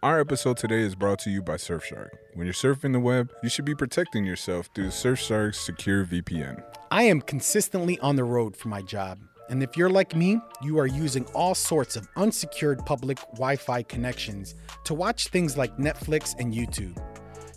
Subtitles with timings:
[0.00, 2.10] Our episode today is brought to you by Surfshark.
[2.34, 6.62] When you're surfing the web, you should be protecting yourself through Surfshark's secure VPN.
[6.92, 9.18] I am consistently on the road for my job.
[9.48, 13.82] And if you're like me, you are using all sorts of unsecured public Wi Fi
[13.82, 16.96] connections to watch things like Netflix and YouTube.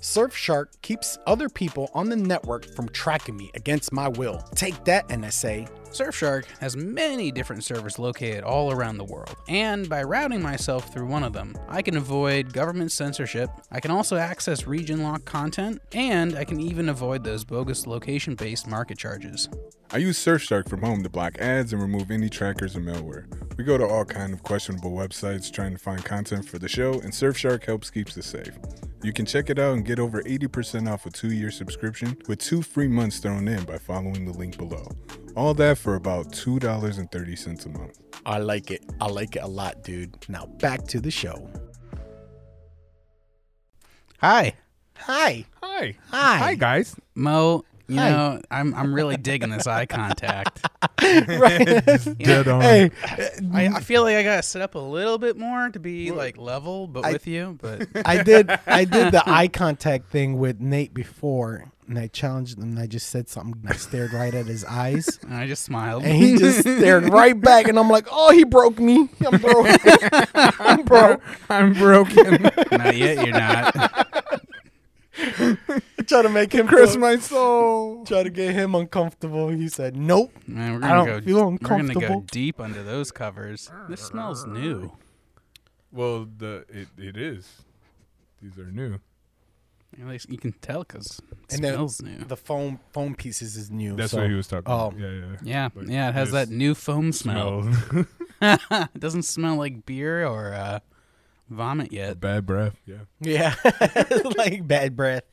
[0.01, 4.41] Surfshark keeps other people on the network from tracking me against my will.
[4.55, 5.69] Take that, NSA.
[5.91, 11.05] Surfshark has many different servers located all around the world, and by routing myself through
[11.05, 15.81] one of them, I can avoid government censorship, I can also access region locked content,
[15.91, 19.49] and I can even avoid those bogus location based market charges.
[19.91, 23.25] I use Surfshark from home to block ads and remove any trackers and malware.
[23.57, 26.93] We go to all kind of questionable websites trying to find content for the show,
[26.93, 28.57] and Surfshark helps keeps us safe.
[29.03, 32.61] You can check it out and get over 80% off a two-year subscription with two
[32.61, 34.87] free months thrown in by following the link below.
[35.35, 37.99] All that for about $2.30 a month.
[38.25, 38.83] I like it.
[38.99, 40.15] I like it a lot, dude.
[40.29, 41.49] Now back to the show.
[44.19, 44.53] Hi,
[44.97, 45.45] Hi.
[45.63, 45.95] Hi.
[46.11, 46.37] Hi.
[46.37, 46.95] Hi, guys.
[47.15, 47.63] Mo.
[47.87, 48.09] You Hi.
[48.11, 50.65] know, I'm I'm really digging this eye contact.
[51.03, 51.65] right.
[52.19, 52.61] Dead on.
[52.61, 52.91] Hey,
[53.51, 56.37] I, I feel like I gotta sit up a little bit more to be like
[56.37, 57.57] level, but I- with you.
[57.59, 62.57] But I did I did the eye contact thing with Nate before, and I challenged
[62.57, 62.63] him.
[62.63, 63.61] And I just said something.
[63.61, 66.03] And I stared right at his eyes, and I just smiled.
[66.03, 67.67] and he just stared right back.
[67.67, 69.09] And I'm like, "Oh, he broke me.
[69.25, 69.67] I'm broke.
[70.33, 72.43] I'm broke." I'm broken.
[72.71, 73.25] not yet.
[73.25, 74.07] You're not.
[76.07, 78.05] Try to make him curse my soul.
[78.05, 79.49] try to get him uncomfortable.
[79.49, 81.21] He said, "Nope." Man, we're gonna don't go.
[81.21, 83.69] feel We're gonna go deep under those covers.
[83.89, 84.93] This smells new.
[85.91, 87.63] Well, the it, it is.
[88.41, 88.99] These are new.
[89.99, 92.17] At least you can tell because it And then smells new.
[92.19, 93.95] The foam foam pieces is new.
[93.95, 94.87] That's so- what he was talking oh.
[94.87, 94.99] about.
[94.99, 95.37] Yeah, yeah.
[95.43, 96.09] Yeah, But yeah.
[96.09, 97.63] It has that new foam smell.
[97.63, 98.05] Smell.
[98.41, 100.79] it doesn't smell like beer or uh,
[101.49, 102.19] vomit yet.
[102.19, 102.75] Bad breath.
[102.85, 103.05] Yeah.
[103.19, 103.55] Yeah,
[104.37, 105.23] like bad breath.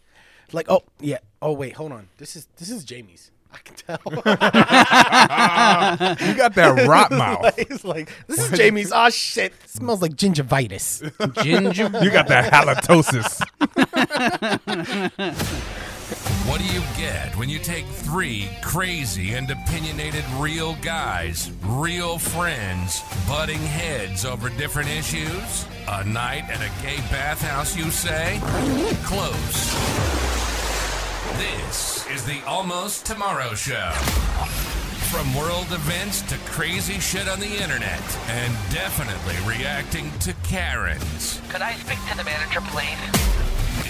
[0.52, 1.18] Like, oh yeah.
[1.40, 2.08] Oh wait, hold on.
[2.18, 3.30] This is this is Jaime's.
[3.52, 3.98] I can tell.
[6.28, 7.54] You got that rot mouth.
[7.56, 8.92] He's like, this is Jaime's.
[8.94, 11.02] Oh shit, it smells like gingivitis.
[11.42, 11.90] Ginger.
[12.02, 13.40] You got that halitosis.
[16.48, 23.02] What do you get when you take three crazy and opinionated real guys, real friends,
[23.28, 25.66] butting heads over different issues?
[25.88, 28.40] A night at a gay bathhouse, you say?
[29.04, 30.47] Close.
[31.36, 33.90] This is the Almost Tomorrow Show.
[35.10, 41.40] From world events to crazy shit on the internet, and definitely reacting to Karens.
[41.48, 42.98] Could I speak to the manager, please?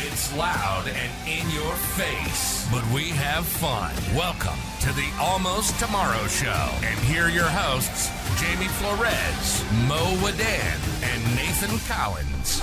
[0.07, 3.95] It's loud and in your face, but we have fun.
[4.15, 6.71] Welcome to the Almost Tomorrow Show.
[6.83, 8.09] And here are your hosts,
[8.41, 12.63] Jaime Flores, Mo Wadan, and Nathan Collins.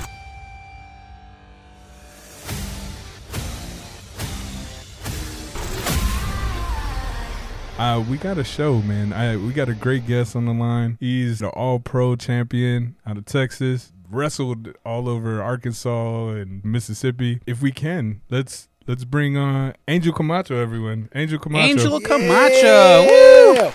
[7.77, 9.11] Uh, we got a show, man.
[9.11, 10.95] I we got a great guest on the line.
[11.01, 13.91] He's the All Pro champion out of Texas.
[14.09, 17.41] Wrestled all over Arkansas and Mississippi.
[17.45, 21.09] If we can, let's let's bring on Angel Camacho, everyone.
[21.13, 21.65] Angel Camacho.
[21.65, 23.01] Angel Camacho.
[23.01, 23.55] Woo!
[23.55, 23.73] Yeah.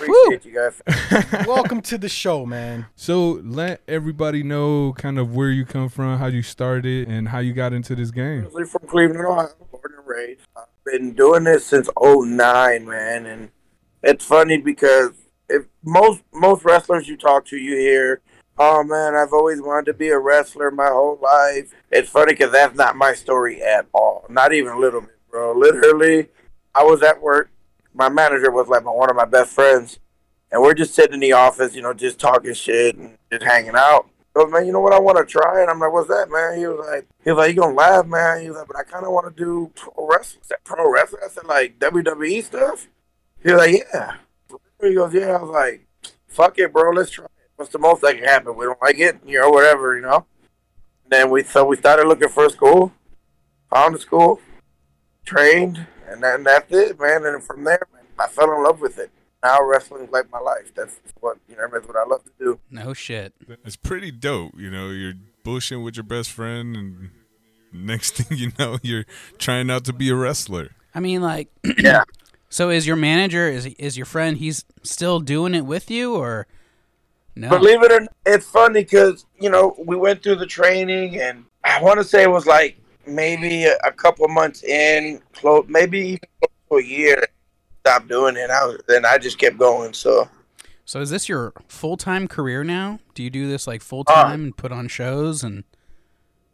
[0.00, 1.46] Appreciate you guys.
[1.46, 2.86] Welcome to the show, man.
[2.96, 7.38] So let everybody know kind of where you come from, how you started, and how
[7.40, 8.44] you got into this game.
[8.44, 10.40] Originally from Cleveland, Ohio, born and raised.
[10.84, 13.50] Been doing this since '09, man, and
[14.02, 15.12] it's funny because
[15.48, 18.20] if most most wrestlers you talk to, you hear,
[18.58, 22.50] "Oh man, I've always wanted to be a wrestler my whole life." It's funny because
[22.50, 25.52] that's not my story at all, not even a little bit, bro.
[25.52, 26.30] Literally,
[26.74, 27.50] I was at work.
[27.94, 30.00] My manager was like my, one of my best friends,
[30.50, 33.76] and we're just sitting in the office, you know, just talking shit and just hanging
[33.76, 34.08] out.
[34.34, 35.60] Goes, man, you know what I want to try?
[35.60, 36.58] And I'm like, what's that, man?
[36.58, 38.40] He was like, he was like, you gonna laugh, man?
[38.40, 40.42] He was like, but I kind of want to do pro wrestling.
[40.42, 41.22] Said, pro wrestling?
[41.24, 42.88] I said, like WWE stuff?
[43.42, 44.14] He was like, yeah.
[44.80, 45.36] He goes, yeah.
[45.36, 45.86] I was like,
[46.28, 46.92] fuck it, bro.
[46.92, 47.30] Let's try it.
[47.56, 48.56] What's the most that can happen?
[48.56, 50.24] We don't like it, you know, whatever, you know.
[51.04, 52.90] And then we so we started looking for a school,
[53.68, 54.40] found a school,
[55.26, 57.26] trained, and then that's it, man.
[57.26, 59.10] And from there, man, I fell in love with it.
[59.42, 60.72] Now wrestling's like my life.
[60.74, 61.66] That's what you know.
[61.72, 62.60] That's what I love to do.
[62.70, 63.32] No shit.
[63.64, 64.52] It's pretty dope.
[64.56, 67.10] You know, you're bullshitting with your best friend, and
[67.72, 69.04] next thing you know, you're
[69.38, 70.70] trying out to be a wrestler.
[70.94, 71.48] I mean, like,
[71.78, 72.04] Yeah.
[72.50, 74.36] so is your manager is is your friend?
[74.36, 76.46] He's still doing it with you, or
[77.34, 77.48] no?
[77.48, 81.44] Believe it or not, it's funny because you know we went through the training, and
[81.64, 85.98] I want to say it was like maybe a, a couple months in, close, maybe
[85.98, 86.20] even
[86.70, 87.26] a year.
[87.84, 88.48] Stopped doing it.
[88.48, 89.92] I was, then I just kept going.
[89.92, 90.28] So
[90.84, 93.00] So is this your full time career now?
[93.14, 95.64] Do you do this like full Uh, time and put on shows and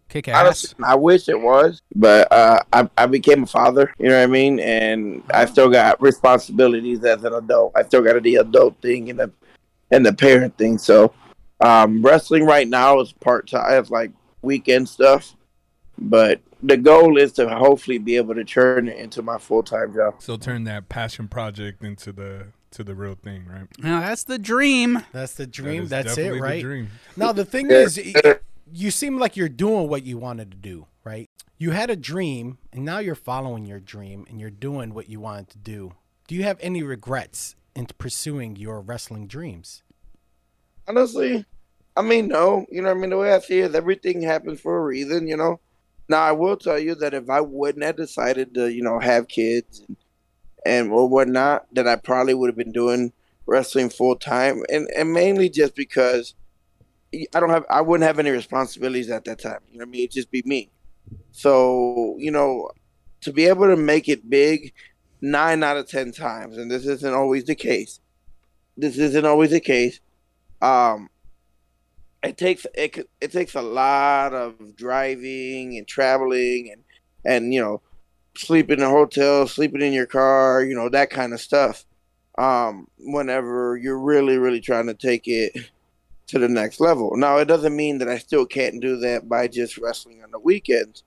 [0.08, 0.40] kick ass?
[0.42, 3.92] Honestly, I wish it was, but uh, I, I became a father.
[3.98, 4.58] You know what I mean?
[4.58, 7.72] And I still got responsibilities as an adult.
[7.76, 9.30] I still got to the adult thing and the
[9.90, 10.78] and the parent thing.
[10.78, 11.12] So
[11.60, 13.78] um, wrestling right now is part time.
[13.78, 15.36] It's like weekend stuff,
[15.98, 19.94] but the goal is to hopefully be able to turn it into my full time
[19.94, 20.16] job.
[20.18, 23.66] So turn that passion project into the to the real thing, right?
[23.78, 25.02] Now that's the dream.
[25.12, 25.84] That's the dream.
[25.84, 26.62] is That's it, definitely the right?
[26.62, 26.88] dream.
[27.16, 28.00] Now the thing is,
[28.72, 31.26] you seem like you're doing what you wanted to do, right?
[31.56, 35.18] You had a dream, and now you're following your dream, and you're doing what you
[35.20, 35.94] wanted to do.
[36.28, 39.82] Do you have any regrets in pursuing your wrestling dreams?
[40.86, 41.44] Honestly,
[41.96, 42.64] I mean, no.
[42.70, 43.10] You know what I mean?
[43.10, 45.58] The way I see it, everything happens for a reason, you know?
[46.08, 49.28] Now, I will tell you that if I wouldn't have decided to, you know, have
[49.28, 49.96] kids and,
[50.64, 53.12] and or whatnot, that I probably would have been doing
[53.46, 54.62] wrestling full time.
[54.70, 56.34] And, and mainly just because
[57.14, 59.60] I don't have, I wouldn't have any responsibilities at that time.
[59.70, 60.02] You know I mean?
[60.02, 60.70] It'd just be me.
[61.32, 62.70] So, you know,
[63.22, 64.72] to be able to make it big
[65.20, 68.00] nine out of 10 times, and this isn't always the case,
[68.76, 70.00] this isn't always the case
[70.60, 71.08] um
[72.22, 76.82] it takes it, it takes a lot of driving and traveling and
[77.24, 77.80] and you know
[78.36, 81.84] sleeping in a hotel sleeping in your car you know that kind of stuff
[82.38, 85.52] um whenever you're really really trying to take it
[86.28, 87.16] to the next level.
[87.16, 90.38] Now it doesn't mean that i still can't do that by just wrestling on the
[90.38, 91.02] weekends.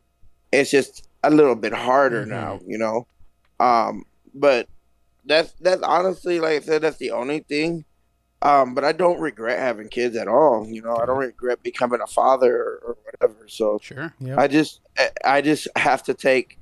[0.51, 2.29] It's just a little bit harder Mhm.
[2.29, 3.05] now you know?
[3.59, 4.67] Um but
[5.25, 7.85] that's that's honestly like i said that's the only thing
[8.41, 10.65] um, but I don't regret having kids at all.
[10.67, 13.47] You know, I don't regret becoming a father or, or whatever.
[13.47, 14.13] So Sure.
[14.19, 14.37] Yep.
[14.37, 16.57] I just, I- I just have to take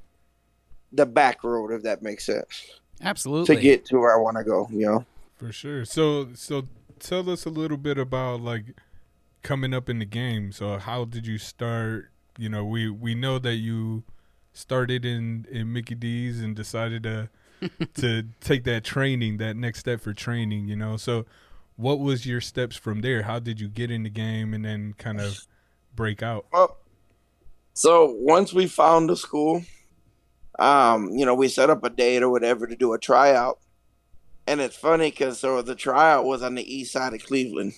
[0.91, 3.55] the back road, if that makes sense, Absolutely.
[3.55, 4.67] to get to where I want to go.
[4.71, 5.05] You know,
[5.37, 5.85] For sure.
[5.85, 6.67] So so
[6.99, 8.65] tell us a little bit about like
[9.43, 10.51] coming up in the game.
[10.51, 12.11] So how did you start?
[12.37, 14.03] You know, we we know that you
[14.53, 17.29] started in in Mickey D's and decided to
[17.95, 20.97] to take that training, that next step for training, you know.
[20.97, 21.25] So
[21.79, 23.23] what was your steps from there?
[23.23, 25.39] How did you get in the game and then kind of
[25.95, 26.45] break out?
[26.51, 26.77] Well,
[27.73, 29.63] so once we found the school,
[30.59, 33.59] um, you know, we set up a date or whatever to do a tryout.
[34.45, 37.73] And it's funny because so the tryout was on the east side of Cleveland,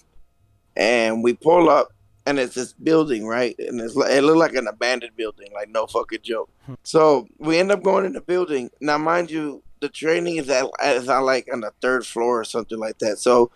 [0.75, 1.89] and we pull up,
[2.25, 3.55] and it's this building, right?
[3.59, 6.49] And it's it looked like an abandoned building, like no fucking joke.
[6.83, 8.71] So we end up going in the building.
[8.79, 12.45] Now, mind you, the training is at is on like on the third floor or
[12.45, 13.19] something like that.
[13.19, 13.51] So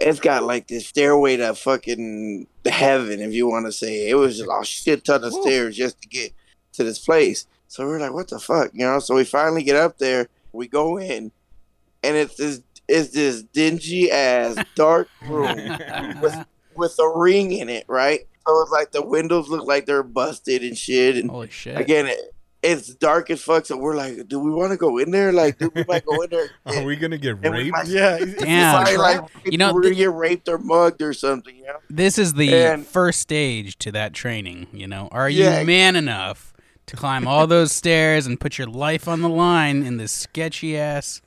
[0.00, 4.08] it's got like this stairway to fucking heaven, if you want to say.
[4.08, 6.32] It was just a shit ton of stairs just to get
[6.74, 7.46] to this place.
[7.68, 8.98] So we're like, what the fuck, you know?
[8.98, 10.28] So we finally get up there.
[10.52, 11.32] We go in,
[12.02, 15.78] and it's this it's this dingy ass dark room
[16.22, 18.20] with with a ring in it, right?
[18.46, 21.16] So it's like the windows look like they're busted and shit.
[21.16, 21.78] And Holy shit.
[21.78, 23.66] again, it, it's dark as fuck.
[23.66, 25.32] So we're like, do we want to go in there?
[25.32, 26.50] Like, do we might go in there?
[26.66, 27.70] Are we gonna get raped?
[27.72, 28.74] might- Yeah, Damn.
[28.84, 31.54] Probably like You know, we're th- gonna get raped or mugged or something.
[31.56, 31.76] You know?
[31.88, 35.08] This is the And- first stage to that training, you know.
[35.12, 35.60] Are Yeah.
[35.60, 36.52] you man enough
[36.86, 40.76] to climb all those stairs and put your life on the line in this sketchy
[40.76, 41.20] ass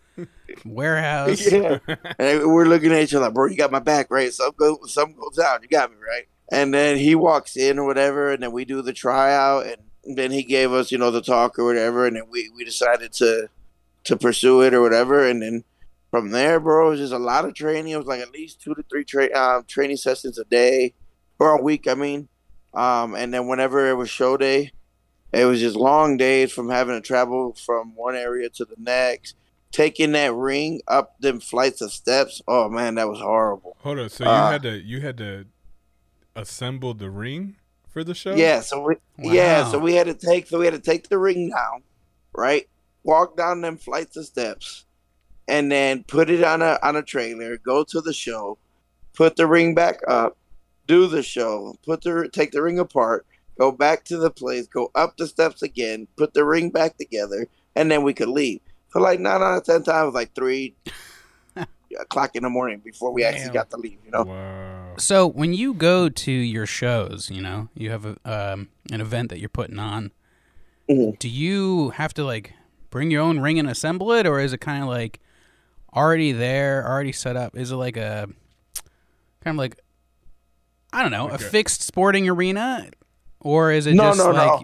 [0.65, 1.49] warehouse?
[1.51, 1.77] yeah.
[2.19, 4.33] And we're looking at each other like, bro, you got my back, right?
[4.33, 5.61] Some goes, some goes out.
[5.61, 6.27] You got me, right?
[6.51, 10.31] And then he walks in or whatever, and then we do the tryout, and then
[10.31, 13.49] he gave us, you know, the talk or whatever, and then we, we decided to
[14.03, 15.63] to pursue it or whatever, and then
[16.09, 17.93] from there, bro, it was just a lot of training.
[17.93, 20.93] It was like at least two to three tra- um, training sessions a day
[21.39, 22.27] or a week, I mean.
[22.73, 24.71] Um, and then whenever it was show day,
[25.31, 29.35] it was just long days from having to travel from one area to the next
[29.71, 32.41] taking that ring up them flights of steps.
[32.47, 33.77] Oh man, that was horrible.
[33.79, 34.09] Hold on.
[34.09, 35.45] So you Uh, had to you had to
[36.35, 37.55] assemble the ring
[37.91, 38.35] for the show?
[38.35, 41.17] Yeah, so we, yeah, so we had to take so we had to take the
[41.17, 41.83] ring down,
[42.33, 42.67] right?
[43.03, 44.85] Walk down them flights of steps,
[45.47, 47.57] and then put it on a on a trailer.
[47.57, 48.57] Go to the show,
[49.13, 50.37] put the ring back up,
[50.87, 53.25] do the show, put the take the ring apart,
[53.59, 57.47] go back to the place, go up the steps again, put the ring back together,
[57.75, 58.61] and then we could leave.
[58.91, 60.75] So like nine out of ten times, like three
[61.99, 63.99] o'clock in the morning before we actually got to leave.
[64.05, 64.23] You know.
[64.23, 64.80] Wow.
[65.01, 69.29] So when you go to your shows, you know, you have a, um, an event
[69.29, 70.11] that you're putting on.
[70.89, 71.17] Mhm.
[71.17, 72.53] Do you have to like
[72.89, 75.19] bring your own ring and assemble it, or is it kind of like
[75.95, 77.57] already there, already set up?
[77.57, 78.27] Is it like a
[79.43, 79.79] kind of like
[80.93, 82.89] I don't know, a fixed sporting arena,
[83.39, 84.63] or is it No, just no, like no.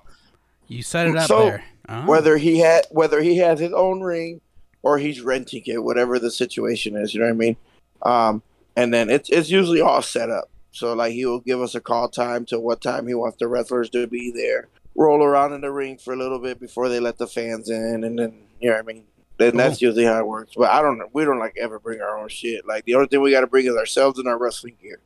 [0.67, 1.63] you set it up So, there?
[1.89, 2.05] Oh.
[2.05, 4.41] whether he had whether he has his own ring
[4.83, 7.55] or he's renting it, whatever the situation is, you know what I mean.
[8.03, 8.43] Um,
[8.77, 10.49] and then it's it's usually all set up.
[10.71, 13.47] So like he will give us a call time to what time he wants the
[13.47, 14.69] wrestlers to be there.
[14.95, 18.03] Roll around in the ring for a little bit before they let the fans in,
[18.03, 19.03] and then you know what I mean.
[19.39, 20.53] Then that's usually how it works.
[20.55, 21.09] But I don't know.
[21.13, 22.65] We don't like ever bring our own shit.
[22.67, 24.99] Like the only thing we got to bring is ourselves and our wrestling gear.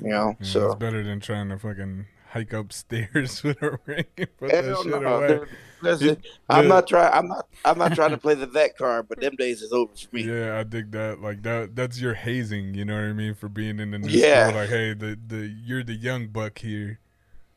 [0.00, 4.04] You know, Yeah, so it's better than trying to fucking hike upstairs with a ring
[4.16, 5.40] and put that shit no, away.
[5.82, 6.16] Listen,
[6.48, 7.12] I'm not trying.
[7.12, 7.46] I'm not.
[7.64, 10.22] I'm not trying to play the vet card, but them days is over for me.
[10.22, 11.20] Yeah, I dig that.
[11.20, 14.08] Like that that's your hazing, you know what I mean, for being in the new
[14.08, 14.48] Yeah.
[14.48, 14.60] school.
[14.60, 17.00] Like, hey, the the you're the young buck here.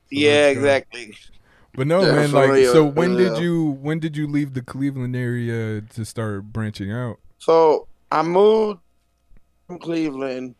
[0.05, 1.15] So yeah, exactly.
[1.73, 4.61] But no, Yeah, man, like real, so when did you when did you leave the
[4.61, 7.19] Cleveland area to start branching out?
[7.37, 8.79] So I moved
[9.67, 10.55] from Cleveland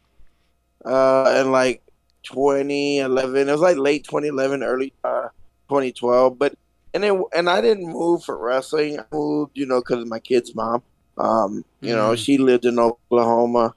[0.84, 1.82] uh, in like
[2.26, 3.48] 2011.
[3.48, 5.30] It was like late 2011, early uh,
[5.70, 6.38] 2012.
[6.38, 6.56] But
[6.94, 9.00] and then and I didn't move for wrestling.
[9.00, 10.84] I moved, you know, because of my kid's mom.
[11.18, 12.18] Um, you know, Mhm.
[12.18, 13.74] she lived in Oklahoma,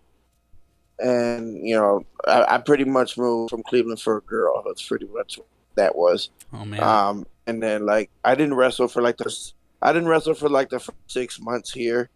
[0.99, 4.63] and you know, I, I pretty much moved from Cleveland for a girl.
[4.67, 6.31] That's pretty much what that was.
[6.53, 6.83] Oh man.
[6.83, 9.35] Um, and then like I didn't wrestle for like the
[9.81, 12.11] I didn't wrestle for like the first six months here,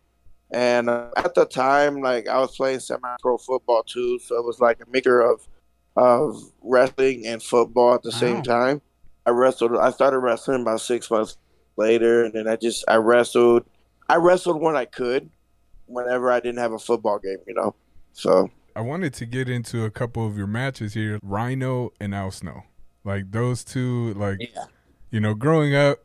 [0.51, 4.59] and uh, at the time like I was playing semi-pro football too, so it was
[4.61, 5.47] like a mixture of
[5.96, 8.18] of wrestling and football at the Wow.
[8.18, 8.80] same time.
[9.26, 9.76] I wrestled.
[9.76, 11.37] I started wrestling about six months
[11.76, 13.64] later, and then I just I wrestled.
[14.08, 15.30] I wrestled when I could,
[15.87, 17.75] whenever I didn't have a football game, you know.
[18.12, 22.30] So I wanted to get into a couple of your matches here, Rhino and Al
[22.30, 22.64] Snow.
[23.04, 24.64] Like those two, like yeah,
[25.11, 26.00] you know, growing up,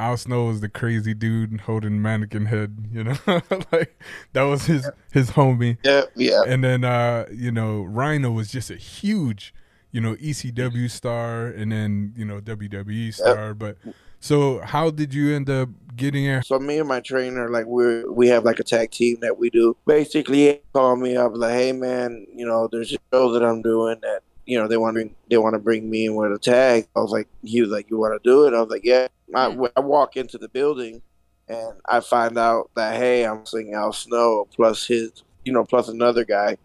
[0.00, 3.16] Al Snow was the crazy dude holding mannequin head, you know,
[3.72, 4.00] like
[4.32, 5.76] that was his his homie.
[5.84, 6.42] yeah, yeah.
[6.46, 9.54] And then uh, you know, Rhino was just a huge,
[9.92, 13.52] you know, ECW star and then, you know, WWE star.
[13.52, 13.76] But
[14.20, 18.04] so how did you end up getting a So me and my trainer, like we
[18.04, 19.76] we have like a tag team that we do.
[19.86, 23.60] Basically, he called me up like, "Hey man, you know, there's a show that I'm
[23.60, 26.38] doing that you know they want to they want to bring me in with a
[26.38, 28.84] tag." I was like, he was like, "You want to do it?" I was like,
[28.84, 31.02] "Yeah." I, I walk into the building,
[31.48, 35.88] and I find out that hey, I'm seeing Al Snow plus his, you know, plus
[35.88, 36.56] another guy.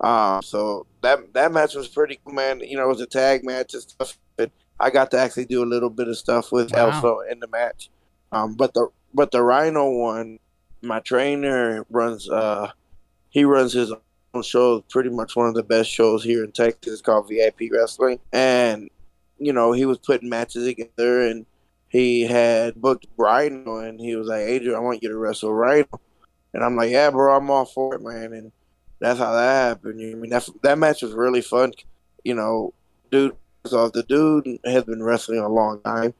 [0.00, 2.60] Um, so that that match was pretty cool, man.
[2.60, 4.18] You know, it was a tag match and stuff.
[4.38, 6.90] And I got to actually do a little bit of stuff with Wow.
[6.90, 7.88] Al Snow in the match.
[8.30, 10.38] Um, but the but the Rhino one,
[10.82, 12.28] my trainer runs.
[12.28, 12.72] Uh,
[13.30, 13.92] he runs his
[14.42, 14.82] show.
[14.90, 17.00] Pretty much one of the best shows here in Texas.
[17.00, 18.90] Called VIP Wrestling, and
[19.38, 21.46] you know he was putting matches together, and
[21.88, 26.00] he had booked Rhino, and he was like, "Adrian, I want you to wrestle Rhino,"
[26.52, 28.52] and I'm like, "Yeah, bro, I'm all for it, man." And
[29.00, 30.00] that's how that happened.
[30.00, 31.72] I mean that that match was really fun.
[32.24, 32.74] You know,
[33.10, 33.36] dude.
[33.66, 36.14] So the dude has been wrestling a long time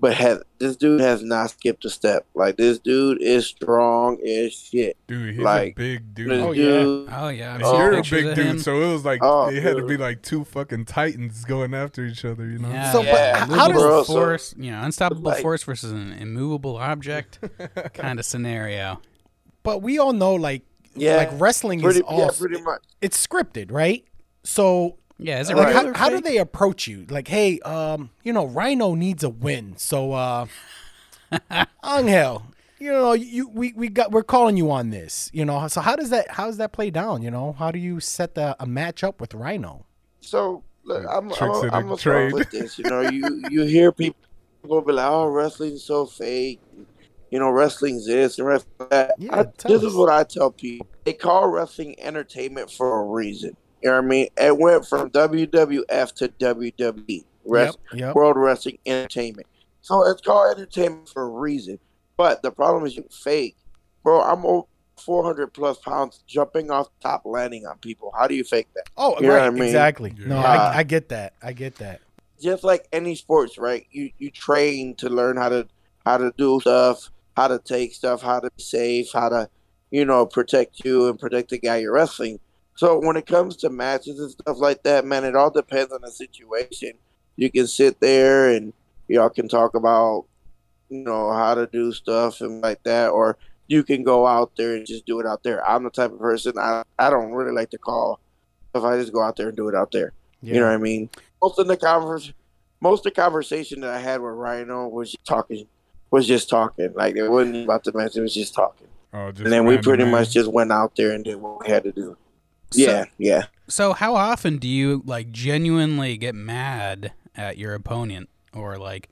[0.00, 2.24] but has this dude has not skipped a step.
[2.34, 4.96] Like this dude is strong as shit.
[5.08, 6.30] dude, he's Like, a big dude.
[6.30, 7.18] This Oh, yeah.
[7.20, 7.54] oh yeah.
[7.54, 8.58] I've And seen You're a big dude, him.
[8.60, 12.04] so it was like Oh, it had to be like two fucking titans going after
[12.04, 12.68] each other, you know?
[12.70, 13.44] Yeah, So, yeah.
[13.46, 16.76] but how Immovable does- Bro, so- force, you know, unstoppable like- force versus an immovable
[16.76, 17.40] object
[17.94, 19.00] kind of scenario.
[19.64, 20.62] But we all know, like,
[20.94, 22.82] Yeah, like wrestling pretty, is all yeah, pretty much.
[23.02, 24.04] it's scripted, right?
[24.44, 25.74] So, Yeah, is it like, Right.
[25.74, 27.04] how, how do they approach you?
[27.08, 30.46] Like, hey, um, you know, Rhino needs a win, so, uh,
[31.84, 32.44] Angel,
[32.78, 35.66] you know, you we we got we're calling you on this, you know.
[35.68, 37.22] So how does that how does that play down?
[37.22, 39.84] You know, how do you set the, a match up with Rhino?
[40.20, 42.32] So look, I'm, Tricks I'm, of the I'm gonna trade.
[42.32, 42.78] with this.
[42.78, 44.20] You know, you you hear people
[44.62, 46.60] be like, "Oh, wrestling's so fake."
[47.30, 49.14] You know, wrestling's this and wrestling that.
[49.18, 49.90] Yeah, I, this us.
[49.90, 50.86] is what I tell people.
[51.04, 53.56] They call wrestling entertainment for a reason.
[53.82, 54.28] You know what I mean?
[54.36, 57.24] It went from WWF to WWE.
[57.44, 58.14] Rest, Yep.
[58.14, 59.46] World Wrestling Entertainment.
[59.80, 61.78] So it's called entertainment for a reason.
[62.16, 63.56] But the problem is you fake.
[64.02, 64.66] Bro, I'm over
[64.98, 68.12] 400 plus pounds jumping off top landing on people.
[68.18, 68.84] How do you fake that?
[68.96, 69.62] Oh, You know right, what I mean?
[69.62, 70.14] exactly.
[70.18, 70.44] No, Yeah.
[70.46, 71.34] I, I get that.
[71.42, 72.00] I get that.
[72.40, 73.86] Just like any sports, right?
[73.90, 75.66] You you train to learn how to
[76.04, 79.48] how to do stuff, how to take stuff, how to be safe, how to,
[79.90, 82.38] you know, protect you and protect the guy you're wrestling.
[82.78, 86.00] So when it comes to matches and stuff like that, man, it all depends on
[86.00, 86.92] the situation.
[87.34, 88.72] You can sit there and
[89.08, 90.26] y'all can talk about,
[90.88, 94.76] you know, how to do stuff and like that, or you can go out there
[94.76, 95.68] and just do it out there.
[95.68, 98.20] I'm the type of person I I don't really like to call
[98.72, 100.12] if I just go out there and do it out there.
[100.40, 100.54] Yeah.
[100.54, 101.10] You know what I mean?
[101.42, 102.32] Most of the convers,
[102.80, 105.66] most of the conversation that I had with Rhino was just talking,
[106.12, 106.92] was just talking.
[106.94, 108.86] Like it wasn't about the match; it was just talking.
[109.12, 110.12] Oh, just and then we pretty man.
[110.12, 112.16] much just went out there and did what we had to do.
[112.70, 113.46] So- yeah, yeah.
[113.68, 119.08] So how often do you like genuinely get mad at your opponent or like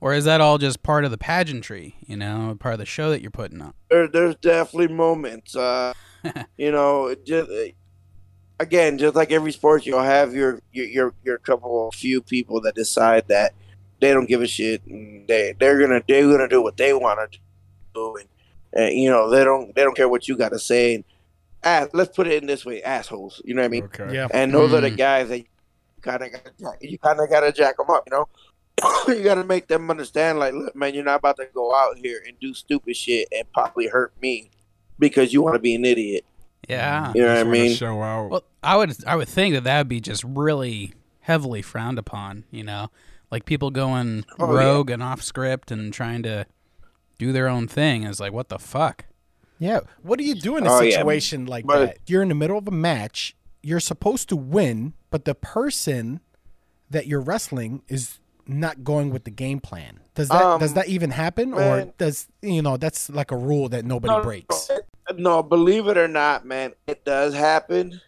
[0.00, 3.10] or is that all just part of the pageantry, you know, part of the show
[3.10, 3.72] that you're putting on?
[3.90, 5.56] There, there's definitely moments.
[5.56, 5.92] Uh,
[6.56, 7.50] you know, just
[8.60, 12.60] again, just like every sport, you'll have your your your, your couple of few people
[12.62, 13.54] that decide that
[14.00, 17.32] they don't give a shit and they they're gonna they're gonna do what they want
[17.32, 17.38] to
[17.94, 18.28] do and,
[18.72, 20.96] and you know they don't they don't care what you got to say.
[20.96, 21.04] And,
[21.66, 23.42] ah, let's put it in this way, assholes.
[23.44, 23.84] You know what I mean?
[23.84, 24.14] Okay.
[24.14, 24.28] Yeah.
[24.32, 24.96] And those are the Mm.
[24.96, 25.44] guys that you
[26.00, 26.30] kind of
[26.62, 28.08] got you kind of got to jack them up.
[28.10, 28.28] You know,
[29.14, 30.38] you got to make them understand.
[30.38, 33.50] Like, look, man, you're not about to go out here and do stupid shit and
[33.52, 34.50] probably hurt me
[34.98, 36.24] because you want to be an idiot.
[36.68, 37.12] Yeah.
[37.14, 37.74] You know what I mean?
[37.74, 38.30] Show out.
[38.30, 42.44] Well, I would I would think that that would be just really heavily frowned upon.
[42.50, 42.90] You know,
[43.30, 44.60] like people going Oh, yeah.
[44.64, 46.46] rogue and off script and trying to
[47.18, 48.02] do their own thing.
[48.04, 49.04] Is like, what the fuck?
[49.58, 49.80] Yeah.
[50.02, 50.96] What do you do in a Oh, yeah.
[50.96, 51.98] situation like But- that?
[52.06, 53.34] You're in the middle of a match.
[53.62, 56.20] You're supposed to win, but the person
[56.90, 59.98] that you're wrestling is not going with the game plan.
[60.14, 63.68] Does that Um, does that even happen, or does you know that's like a rule
[63.70, 64.70] that nobody No, breaks?
[65.10, 68.00] No, no, believe it or not, man, it does happen.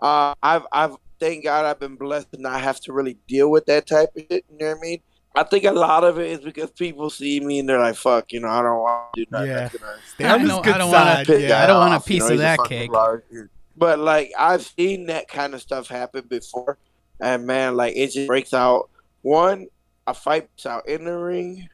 [0.00, 3.66] Uh, I've, I've, thank God, I've been blessed to not have to really deal with
[3.66, 4.44] that type of shit.
[4.50, 4.98] You know what I mean?
[5.36, 8.32] I think a lot of it is because people see me and they're like, "Fuck,"
[8.32, 9.48] you know, I don't want to do nothing.
[9.48, 9.68] Yeah.
[10.18, 11.64] Gonna I his know- good I don't wanna yeah.
[11.64, 12.90] I don't want a off, you piece know, of that cake.
[12.92, 13.22] large.
[13.76, 16.78] But like, I've seen that kind of stuff happen before,
[17.20, 18.88] and man, like it just breaks out.
[19.22, 19.66] One,
[20.06, 21.68] a fight breaks out in the ring,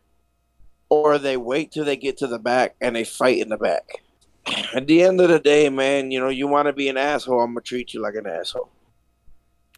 [0.89, 4.03] or they wait till they get to the back and they fight in the back.
[4.75, 7.41] At the end of the day, man, you know, you want to be an asshole,
[7.43, 8.71] I'm gonna treat you like an asshole.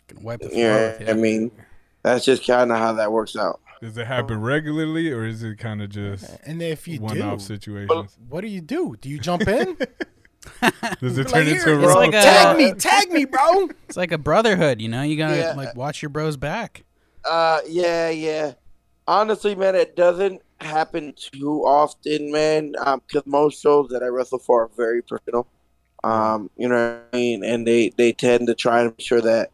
[0.07, 1.51] Can wipe the floor Yeah, I mean,
[2.03, 3.61] that's just kind of how that works out.
[3.83, 7.41] Does it happen regularly, or is it kind of just And if you do, one-off
[7.43, 8.17] situations?
[8.29, 8.95] what do you do?
[9.01, 9.77] Do you jump in?
[11.01, 13.69] Does it turn here, into a it's like a- tag me, tag me, bro.
[13.89, 15.03] It's like a brotherhood, you know.
[15.03, 15.55] You gotta Yeah.
[15.57, 16.85] like watch your bros back.
[17.29, 18.53] Uh, yeah, yeah.
[19.09, 22.75] Honestly, man, it doesn't happen too often, man.
[22.79, 25.47] Um, because most shows that I wrestle for are very personal.
[26.05, 29.21] Um, you know what I mean, and they they tend to try to make sure
[29.21, 29.51] that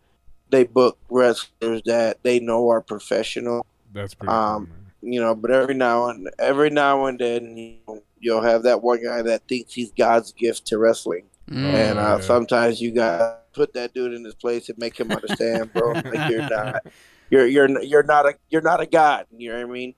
[0.50, 3.66] they book wrestlers that they know are professional.
[3.92, 4.32] That's pretty.
[4.32, 4.74] um, cool.
[5.12, 8.82] You know, but every now and every now and then, you know, you'll have that
[8.82, 11.64] one guy that thinks he's God's gift to wrestling, Mm.
[11.72, 12.20] and uh, yeah.
[12.20, 15.92] sometimes you gotta put that dude in his place and make him understand, bro.
[16.04, 16.86] like you're not,
[17.30, 19.26] you're you're you're not a you're not a god.
[19.34, 19.94] You know what I mean?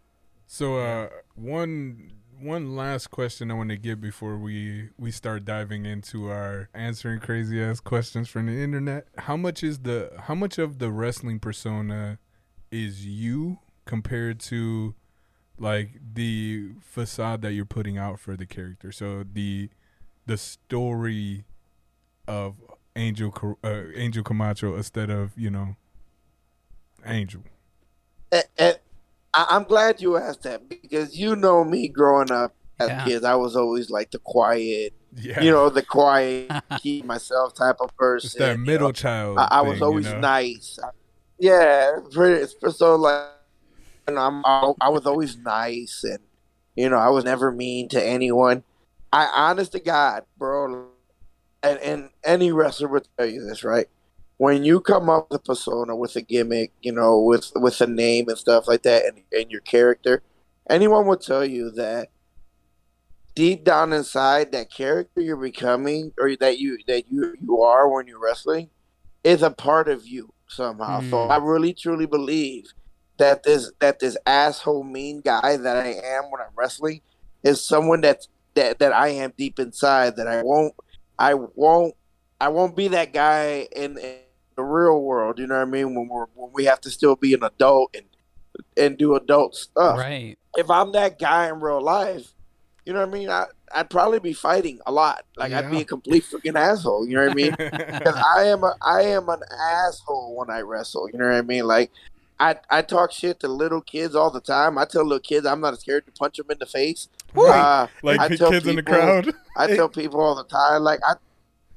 [0.46, 5.86] So, uh, one one last question I want to get before we we start diving
[5.86, 9.06] into our answering crazy ass questions from the internet.
[9.18, 12.18] How much is the how much of the wrestling persona
[12.70, 13.58] is you
[13.90, 14.94] compared to
[15.58, 18.92] like the facade that you're putting out for the character?
[18.92, 19.70] So the
[20.26, 21.44] the story
[22.28, 22.56] of
[22.96, 25.76] Angel uh, Angel Camacho instead of you know
[27.04, 27.42] Angel.
[28.32, 28.78] And, and
[29.34, 33.04] I, I'm glad you asked that because you know me growing up as Yeah.
[33.04, 37.76] kids, I was always like the quiet, Yeah, you know, the quiet, keep myself type
[37.80, 38.28] of person.
[38.28, 38.92] it's that you middle know.
[38.92, 39.38] child.
[39.38, 40.20] I, I was always you know?
[40.20, 40.78] nice.
[41.38, 43.39] Yeah, pretty, so like, and
[44.18, 46.18] I'm I, I was always nice, and
[46.76, 48.64] you know I was never mean to anyone.
[49.12, 50.88] I honest to God, bro,
[51.62, 53.86] and and any wrestler would tell you this, right?
[54.36, 57.86] When you come up with a persona, with a gimmick, you know, with with a
[57.86, 60.22] name and stuff like that, and, and your character,
[60.68, 62.08] anyone would tell you that
[63.34, 68.06] deep down inside, that character you're becoming, or that you that you you are when
[68.06, 68.70] you're wrestling,
[69.24, 71.00] is a part of you somehow.
[71.00, 71.30] So Mm.
[71.30, 72.72] I really truly believe
[73.20, 77.02] that this that this asshole mean guy that I am when I'm wrestling
[77.44, 80.74] is someone that's that that I am deep inside that I won't
[81.18, 81.94] I won't
[82.40, 84.16] I won't be that guy in, in
[84.56, 85.94] the real world, you know what I mean?
[85.94, 88.06] When we're when we have to still be an adult and
[88.76, 89.98] and do adult stuff.
[89.98, 90.38] Right.
[90.56, 92.32] If I'm that guy in real life,
[92.86, 93.30] you know what I mean?
[93.30, 95.24] I I'd probably be fighting a lot.
[95.36, 97.50] Like I'd be a complete freaking asshole, you know what I mean?
[97.58, 101.08] because I am a I am an asshole when I wrestle.
[101.12, 101.66] You know what I mean?
[101.66, 101.92] Like
[102.40, 104.78] I I talk shit to little kids all the time.
[104.78, 107.08] I tell little kids I'm not scared to punch them in the face.
[107.36, 109.32] Uh, like I p- tell kids in the crowd.
[109.56, 111.14] I tell people all the time, like I.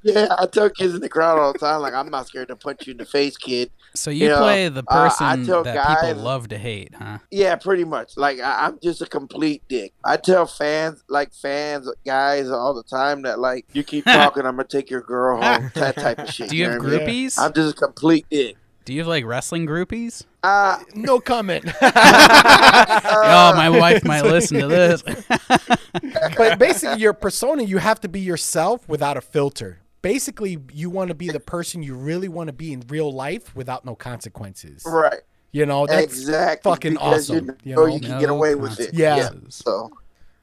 [0.06, 2.56] Yeah, I tell kids in the crowd all the time, like I'm not scared to
[2.56, 3.70] punch you in the face, kid.
[3.94, 6.94] So you Yeah, play the uh, I person tell that guys- people love to hate,
[6.94, 7.18] huh?
[7.30, 8.14] Yeah, pretty much.
[8.18, 9.94] Like I, I'm just a complete dick.
[10.04, 14.56] I tell fans, like fans, guys, all the time that like you keep talking, I'm
[14.56, 15.70] gonna take your girl home.
[15.74, 16.50] That type of shit.
[16.50, 17.06] Do you know have what I mean?
[17.08, 17.38] groupies?
[17.38, 18.56] I'm just a complete dick.
[18.84, 20.24] Do you have like wrestling groupies?
[20.42, 21.64] Uh, No comment.
[21.82, 25.02] oh, my wife might listen to this.
[26.36, 29.80] but basically, your persona, you have to be yourself without a filter.
[30.02, 33.54] Basically, you want to be the person you really want to be in real life
[33.56, 34.82] without no consequences.
[34.86, 35.20] right.
[35.52, 36.68] You know, that's exactly.
[36.68, 37.94] fucking awesome, You you know, know?
[37.94, 38.92] you can No get away with it.
[38.92, 39.20] Yeah.
[39.20, 39.54] consequences.
[39.64, 39.90] So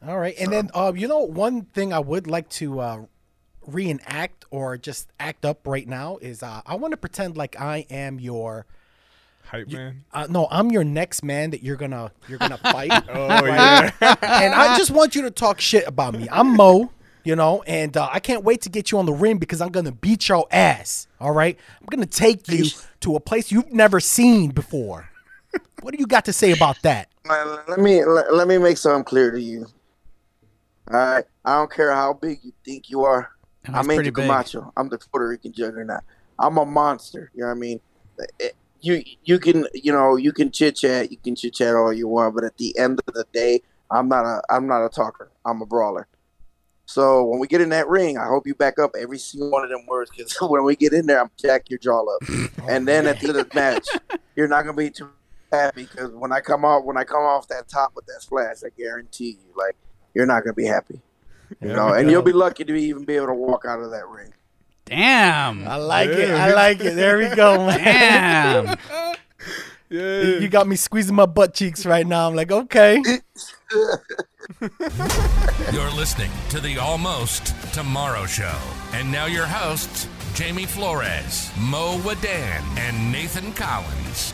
[0.08, 0.34] all right.
[0.40, 3.02] And then, uh, you know, one thing I would like to uh,
[3.66, 7.86] reenact or just act up right now is uh, I want to pretend like I
[7.90, 8.66] am your
[9.44, 10.04] Hype man.
[10.14, 12.92] uh, no, I'm your next man that you're gonna you're gonna fight.
[13.10, 13.92] Oh yeah.
[14.02, 16.28] and I just want you to talk shit about me.
[16.32, 16.92] I'm Mo,
[17.24, 19.70] you know, and uh, I can't wait to get you on the ring because I'm
[19.70, 21.08] gonna beat your ass.
[21.20, 22.66] All right, I'm gonna take you
[23.02, 25.10] to a place you've never seen before.
[25.82, 27.10] What do you got to say about that?
[27.28, 29.66] Let me let, let me make something clear to you.
[30.90, 33.32] All right, I don't care how big you think you are.
[33.64, 34.14] That's I'm big.
[34.14, 34.72] Camacho.
[34.76, 36.02] I'm the Puerto Rican juggernaut.
[36.40, 37.32] I'm a monster.
[37.34, 37.80] You know what I mean?
[38.40, 41.94] It- you you can you know you can chit chat, you can chit chat all
[41.94, 44.90] you want, but at the end of the day, I'm not a I'm not a
[44.90, 45.32] talker.
[45.46, 46.08] I'm a brawler.
[46.86, 49.64] So when we get in that ring, I hope you back up every single one
[49.64, 52.22] of them words because when we get in there, I'm jack your jaw up,
[52.70, 53.88] and then at the end of the match,
[54.36, 55.10] you're not gonna be too
[55.52, 58.64] happy because when I come off when I come off that top with that splash,
[58.66, 59.76] I guarantee you, like
[60.14, 61.02] you're not gonna be happy.
[61.62, 62.12] You know, and go.
[62.12, 64.34] you'll be lucky to even be able to walk out of that ring.
[64.86, 65.68] Damn.
[65.68, 66.30] I like it.
[66.32, 66.96] I like it.
[66.96, 68.66] There we go, man.
[68.66, 68.78] Damn.
[69.90, 70.22] Yeah.
[70.40, 72.30] You got me squeezing my butt cheeks right now.
[72.30, 73.04] I'm like, okay.
[75.74, 78.58] You're listening to the Almost Tomorrow Show.
[78.94, 84.34] And now your hosts, Jaime Flores, Mo Wadan, and Nathan Collins.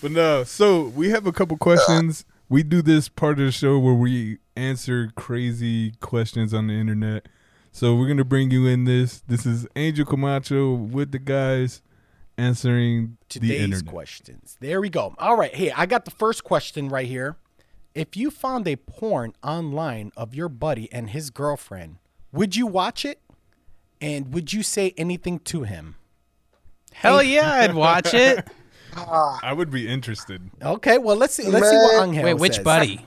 [0.00, 2.24] But no, so we have a couple questions.
[2.52, 7.26] We do this part of the show where we answer crazy questions on the internet.
[7.70, 9.22] So we're gonna bring you in this.
[9.26, 11.80] This is Angel Camacho with the guys
[12.36, 13.86] answering the Today's internet.
[13.86, 14.58] questions.
[14.60, 15.14] There we go.
[15.16, 15.54] All right.
[15.54, 17.38] Hey, I got the first question right here.
[17.94, 21.96] If you found a porn online of your buddy and his girlfriend,
[22.32, 23.22] would you watch it?
[23.98, 25.94] And would you say anything to him?
[26.92, 28.46] Hell yeah, I'd watch it.
[28.96, 30.50] I would be interested.
[30.62, 31.46] Okay, well let's see.
[31.48, 32.08] Let's see what Man.
[32.10, 32.64] Angel Wait, which says.
[32.64, 33.06] buddy?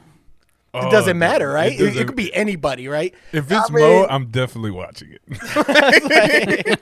[0.74, 1.72] It doesn't Oh, matter, right?
[1.72, 3.14] It, it doesn't- could be anybody, right?
[3.32, 6.80] If it's I Mo, mean- I'm definitely watching it.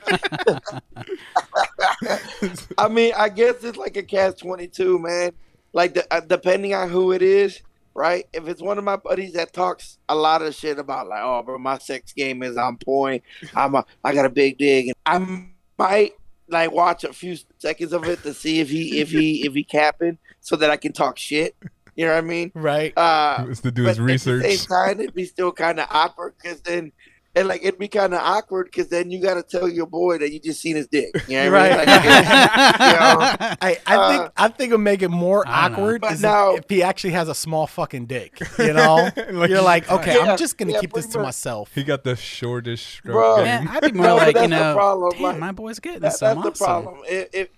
[2.78, 5.32] I mean, I guess it's like a catch twenty two, man.
[5.72, 7.60] Like the, uh, depending on who it is,
[7.94, 8.26] right?
[8.32, 11.42] If it's one of my buddies that talks a lot of shit about like, oh,
[11.42, 13.22] bro, my sex game is on point.
[13.54, 15.46] I'm a, I got a big dig, and I
[15.78, 16.12] might
[16.48, 19.64] like watch a few seconds of it to see if he if he if he
[19.64, 21.54] capping, so that I can talk shit.
[21.96, 22.50] You know what I mean?
[22.54, 22.92] Right.
[22.98, 24.42] Uh, He was to do but his At the research.
[24.58, 26.90] same time, it'd be still kind of awkward because then,
[27.36, 30.18] and like it'd be kind of awkward because then you got to tell your boy
[30.18, 31.10] that you just seen his dick.
[31.28, 31.76] You know what I mean?
[31.78, 31.86] Right.
[31.88, 32.10] Like, you
[32.98, 35.84] know, I, I Uh, think I think it'll make it more I don't know.
[35.84, 38.40] awkward is now- if, if he actually has a small fucking dick.
[38.58, 41.18] You know, Like you're like, okay, Yeah, I'm just gonna yeah, keep this pretty to
[41.18, 41.24] much.
[41.26, 41.70] myself.
[41.74, 43.14] He got the shortest stroke.
[43.14, 43.36] Bro.
[43.36, 43.44] game.
[43.44, 45.78] Man, I'd be more No, like, you that's the know, problem, damn, like- my boy's
[45.80, 46.98] getting that, some that's the problem.
[47.08, 47.48] If, if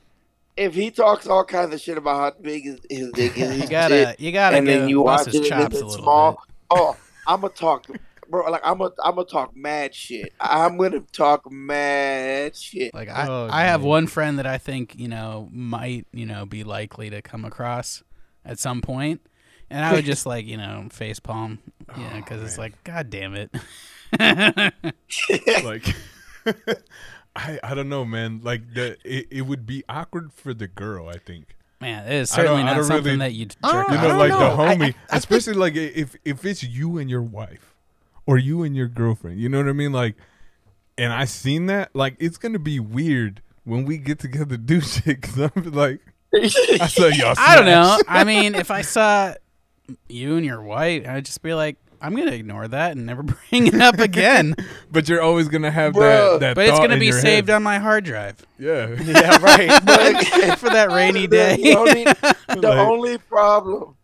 [0.56, 3.68] if he talks all kinds of shit about how big his, his dick is, You
[3.68, 6.30] gotta, you gotta and then go you watch his chops a little small.
[6.32, 6.38] bit.
[6.70, 7.84] Oh, I'm gonna talk,
[8.30, 8.50] bro.
[8.50, 10.32] Like I'm gonna I'm gonna talk mad shit.
[10.40, 12.92] I'm gonna talk mad shit.
[12.94, 16.46] Like I, Oh, I have one friend that I think you know might you know
[16.46, 18.02] be likely to come across
[18.44, 19.20] at some point,
[19.70, 21.58] and I would just like you know face palm,
[21.96, 23.50] yeah, oh, because it's like, god damn it.
[25.64, 25.94] like
[27.36, 28.40] I I don't know, man.
[28.42, 31.56] Like the it, it would be awkward for the girl, I think.
[31.80, 34.30] Man, it is certainly not don't something really- that you'd I jerk You know, like
[34.30, 34.38] know.
[34.38, 37.75] the homie, I- I especially like if if it's you and your wife,
[38.26, 39.40] or you and your girlfriend.
[39.40, 39.92] You know what I mean?
[39.92, 40.16] Like,
[40.98, 41.94] and I seen that.
[41.94, 45.22] Like, it's gonna be weird when we get together to do shit.
[45.22, 46.00] Cause I'm like,
[46.34, 47.34] I saw y'all.
[47.38, 47.98] I don't know.
[48.08, 49.34] I mean, if I saw
[50.08, 53.68] you and your wife, I'd just be like, I'm gonna ignore that and never bring
[53.68, 54.54] it up again.
[54.90, 56.32] But you're always gonna have Bruh.
[56.32, 56.40] that.
[56.40, 57.56] that but it's gonna in be saved head.
[57.56, 58.88] on my hard drive Yeah.
[59.02, 60.58] Yeah, right.
[60.58, 61.56] for that rainy day.
[61.56, 63.96] The only, the Like- only problem,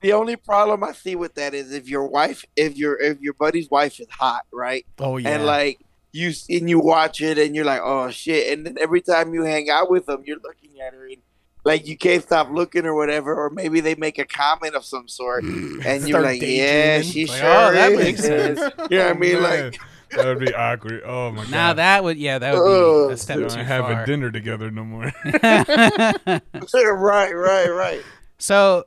[0.00, 3.34] the only problem I see with that is if your wife, if your if your
[3.34, 4.86] buddy's wife is hot, right?
[4.98, 5.30] oh yeah.
[5.30, 5.80] and like
[6.12, 9.34] you s- and you watch it and you're like, oh shit, and then every time
[9.34, 11.18] you hang out with them, you're looking at her and
[11.64, 15.08] like you can't stop looking or whatever, or maybe they make a comment of some
[15.08, 15.84] sort, mm.
[15.84, 17.12] and you're like, yeah, daydreaming.
[17.12, 17.98] she Like, oh, sure oh, that is.
[17.98, 18.58] makes sense.
[18.90, 19.36] You know what I oh, mean?
[19.36, 19.80] Oh, Like,
[20.10, 21.02] that would be awkward.
[21.04, 21.50] Oh my god.
[21.50, 23.08] now that would yeah, that would Ugh.
[23.08, 24.02] be a step we too don't have far.
[24.02, 25.12] a dinner together no more.
[25.34, 28.02] right, right, right.
[28.38, 28.84] So,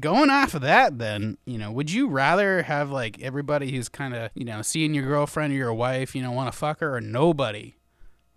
[0.00, 4.14] going off of that, then you know, would you rather have like everybody who's kind
[4.14, 6.96] of you know seeing your girlfriend or your wife, you know, want to fuck her,
[6.96, 7.74] or nobody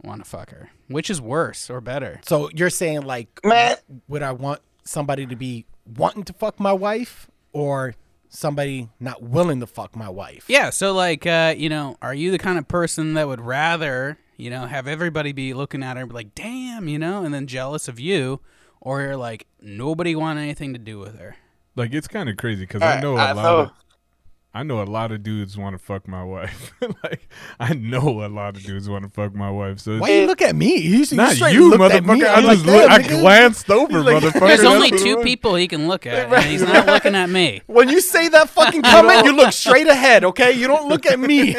[0.03, 0.69] want to fuck her?
[0.87, 2.19] Which is worse or better?
[2.23, 3.77] so you're saying like, Man.
[4.07, 5.65] would I want somebody to be
[5.97, 7.95] wanting to fuck my wife, or
[8.29, 10.45] somebody not willing to fuck my wife?
[10.47, 10.69] Yeah.
[10.69, 14.49] So like, uh, you know, are you the kind of person that would rather you
[14.49, 17.47] know have everybody be looking at her and be like, damn, you know, and then
[17.47, 18.41] jealous of you,
[18.85, 21.35] or you're like nobody want anything to do with her?
[21.75, 23.43] like it's kind of crazy because All I know a I lot.
[23.43, 23.84] thought- Of,
[24.55, 26.71] I know a lot of dudes want to fuck my wife.
[27.03, 27.27] like
[27.59, 29.81] I know a lot of dudes want to fuck my wife.
[29.81, 30.77] So Why it's you look at me?
[30.77, 32.21] You, you not straight you, looked at me.
[32.21, 32.25] motherfucker.
[32.27, 34.47] I I'm like, just look, I glanced over, like- motherfucker.
[34.47, 37.63] There's only two people he can look at, and he's not looking at me.
[37.67, 40.53] When you say that fucking comment, you look straight ahead, okay?
[40.53, 41.57] You don't look at me.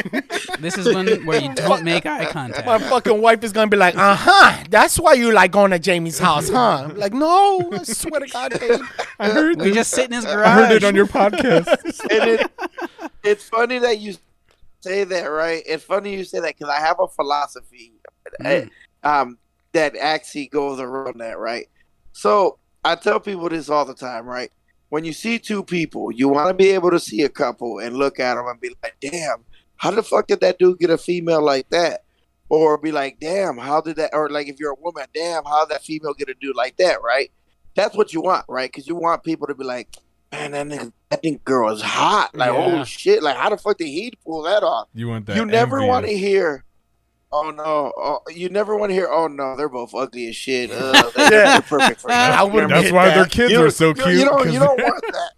[0.58, 2.64] This is when where you don't make eye contact.
[2.66, 4.64] My fucking wife is gonna be like, uh huh.
[4.70, 6.86] That's why you like going to Jaime's house, huh?
[6.88, 8.80] I'm like, no, I swear to God, babe.
[9.18, 9.74] I heard We this.
[9.74, 10.76] just sit in his I heard garage.
[10.76, 11.66] it on your podcast.
[13.22, 14.14] It's funny that you
[14.80, 15.62] say that, right?
[15.66, 17.92] It's funny you say that because I have a philosophy
[18.40, 18.70] Mm.
[19.04, 19.38] uh, um,
[19.72, 21.68] that actually goes around that, right?
[22.12, 24.50] So I tell people this all the time, right?
[24.88, 27.96] When you see two people, you want to be able to see a couple and
[27.96, 29.44] look at them and be like, damn,
[29.76, 32.04] how the fuck did that dude get a female like that?
[32.48, 34.10] Or be like, damn, how did that?
[34.12, 36.76] Or like, if you're a woman, damn, how did that female get a dude like
[36.76, 37.30] that, right?
[37.74, 38.70] That's what you want, right?
[38.70, 39.88] Because you want people to be like,
[40.36, 42.34] man, that nigga, that nigga girl is hot.
[42.34, 42.80] Like, Yeah.
[42.80, 44.88] oh shit, like how the fuck did he pull that off?
[44.94, 45.36] You want that?
[45.36, 46.64] you never want to hear,
[47.32, 50.70] oh no, oh, you never want to hear, oh no, they're both ugly as shit.
[50.72, 52.16] Uh, they're, they're perfect for you.
[52.16, 53.14] I wouldn't That's why that.
[53.14, 54.08] their kids You- are so you- cute.
[54.08, 55.30] You don't, 'cause you don't want that,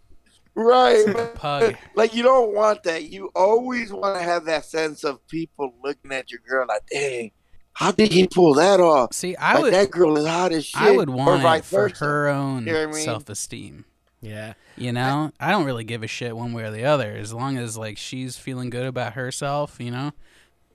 [0.55, 1.05] right?
[1.41, 3.05] but- Like you don't want that.
[3.05, 7.33] You always want to have that sense of people looking at your girl like, dang,
[7.73, 9.13] how did he pull that off?
[9.15, 10.81] See, I like would, that girl is hot as shit.
[10.83, 12.05] I would or want it for versa.
[12.05, 12.95] her own You know I mean?
[12.95, 13.85] self-esteem.
[14.21, 14.55] Yeah.
[14.77, 17.57] You know, I don't really give a shit one way or the other, as long
[17.57, 19.77] as like she's feeling good about herself.
[19.81, 20.13] You know,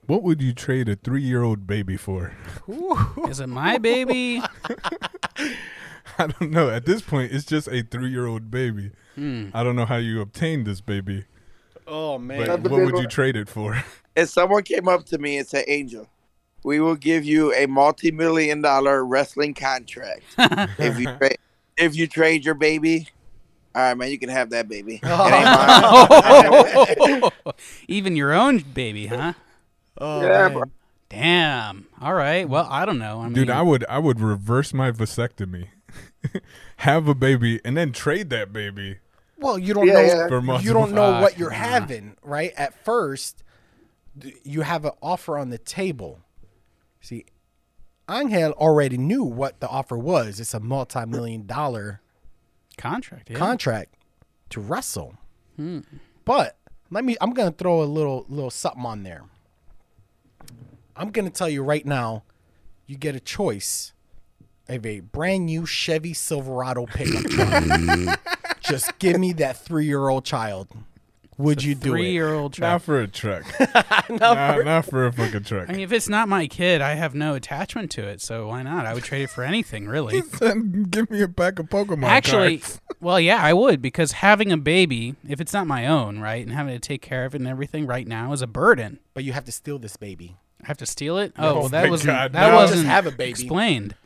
[0.06, 2.34] What would you trade a three-year-old baby for?
[3.28, 4.42] is it my baby?
[6.18, 6.70] I don't know.
[6.70, 8.92] At this point, it's just a three-year-old baby.
[9.14, 9.48] Hmm.
[9.52, 11.24] I don't know how you obtained this baby,
[11.86, 12.38] Oh man.
[12.46, 13.82] but what big would you trade it for?
[14.16, 16.08] if someone came up to me and said, Angel,
[16.64, 20.22] we will give you a multi-million dollar wrestling contract
[20.78, 21.36] if you tra-
[21.76, 23.08] if you trade your baby.
[23.74, 25.00] All right, man, you can have that baby.
[26.06, 27.32] It.
[27.88, 29.32] Even your own baby, huh?
[29.98, 30.64] Oh, Yeah, bro.
[31.08, 31.86] Damn.
[32.00, 32.48] All right.
[32.48, 33.20] Well, I don't know.
[33.20, 35.68] I mean, Dude, I would I would reverse my vasectomy,
[36.78, 38.98] have a baby, and then trade that baby
[39.38, 40.00] Well, you don't Yeah, know.
[40.40, 40.60] yeah.
[40.60, 41.56] You don't know what you're nah.
[41.56, 42.52] having, right?
[42.56, 43.44] At first,
[44.44, 46.20] you have an offer on the table.
[47.00, 47.26] See,
[48.10, 50.40] Angel already knew what the offer was.
[50.40, 52.00] It's a multi-million dollar
[52.76, 53.30] contract.
[53.30, 53.38] Yeah.
[53.38, 53.94] contract
[54.50, 55.14] to wrestle.
[55.56, 55.80] Hmm.
[56.24, 56.56] But
[56.90, 59.22] let me I'm gonna throw a little little something on there.
[60.96, 62.24] I'm gonna tell you right now,
[62.86, 63.92] you get a choice
[64.68, 68.20] of a brand new Chevy Silverado pickup truck.
[68.60, 70.68] Just give me that three year old child.
[71.36, 71.98] Would you do it?
[71.98, 73.44] Three-year-old Not for a truck.
[74.08, 75.68] not, not for a fucking truck.
[75.68, 78.62] I mean, if it's not my kid, I have no attachment to it, so why
[78.62, 78.86] not?
[78.86, 80.22] I would trade it for anything, really.
[80.90, 82.80] Give me a pack of Pokemon Actually, cards.
[83.00, 86.54] well, yeah, I would because having a baby, if it's not my own, right, and
[86.54, 89.00] having to take care of it and everything right now is a burden.
[89.12, 90.36] But you have to steal this baby.
[90.62, 91.32] I have to steal it.
[91.36, 92.56] Oh, oh well, that wasn't God, that no.
[92.56, 93.30] wasn't Just have a baby.
[93.30, 93.96] explained.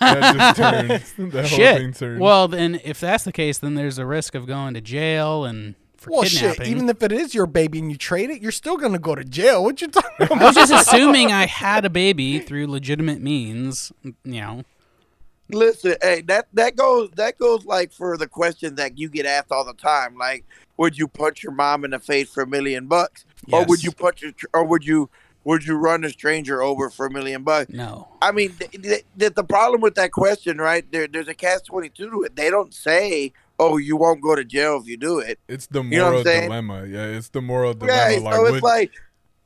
[0.00, 1.32] that just turned.
[1.32, 1.96] That whole thing Shit.
[1.96, 2.20] turned.
[2.20, 5.74] Well, then if that's the case, then there's a risk of going to jail and
[6.04, 6.64] for Well, kidnapping.
[6.64, 6.66] shit.
[6.68, 9.24] Even if it is your baby and you trade it, you're still gonna go to
[9.24, 9.64] jail.
[9.64, 10.30] What you talking about?
[10.32, 10.56] I about?
[10.56, 13.92] was just assuming I had a baby through legitimate means.
[14.02, 14.64] You know,
[15.50, 19.52] Listen, hey, that that goes that goes like for the question that you get asked
[19.52, 20.44] all the time, like,
[20.78, 23.92] would you punch your mom in the face for a million bucks, or would you
[23.92, 25.10] punch, a, or would you
[25.44, 27.70] would you run a stranger over for a million bucks?
[27.70, 28.08] no.
[28.22, 30.90] I mean, th- th- th- the problem with that question, right?
[30.90, 32.34] There, there's a catch twenty two to it.
[32.36, 35.82] They don't say, "Oh, you won't go to jail if you do it." it's the
[35.82, 36.86] know what I'm moral dilemma.
[36.86, 38.12] Yeah, it's the moral dilemma.
[38.12, 38.92] Yeah, like, so would, it's like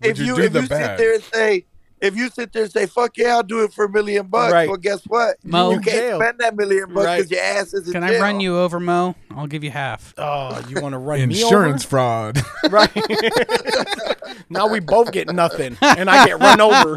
[0.02, 0.98] would if you you, if the you bad?
[0.98, 1.64] sit there and say.
[2.00, 4.52] If you sit there and say "fuck yeah," I'll do it for a million bucks.
[4.52, 4.68] Right.
[4.68, 5.34] Well, guess what?
[5.42, 6.20] Mo- you can't Jail.
[6.20, 7.16] spend that million bucks Right.
[7.16, 8.18] because your ass is in Can jail.
[8.22, 9.16] I run you over, Mo?
[9.32, 10.14] I'll give you half.
[10.16, 12.38] Oh, you want to run insurance fraud.
[12.70, 12.88] right?
[14.48, 16.94] now we both get nothing, and I get run over.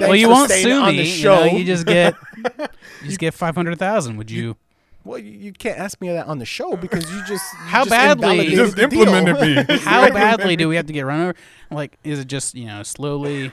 [0.00, 1.02] well, you won't staying sue on me.
[1.02, 1.36] the You, show.
[1.46, 2.14] know, you just get
[2.44, 4.16] you just get five hundred thousand.
[4.16, 4.56] Would you?
[5.04, 7.80] Well, you, you can't ask me that on the show because you just you How
[7.80, 9.00] just badly- invalidated just the deal.
[9.02, 9.76] implemented me.
[9.84, 11.34] How badly do we have to get run over?
[11.70, 13.52] Like, is it just you know slowly?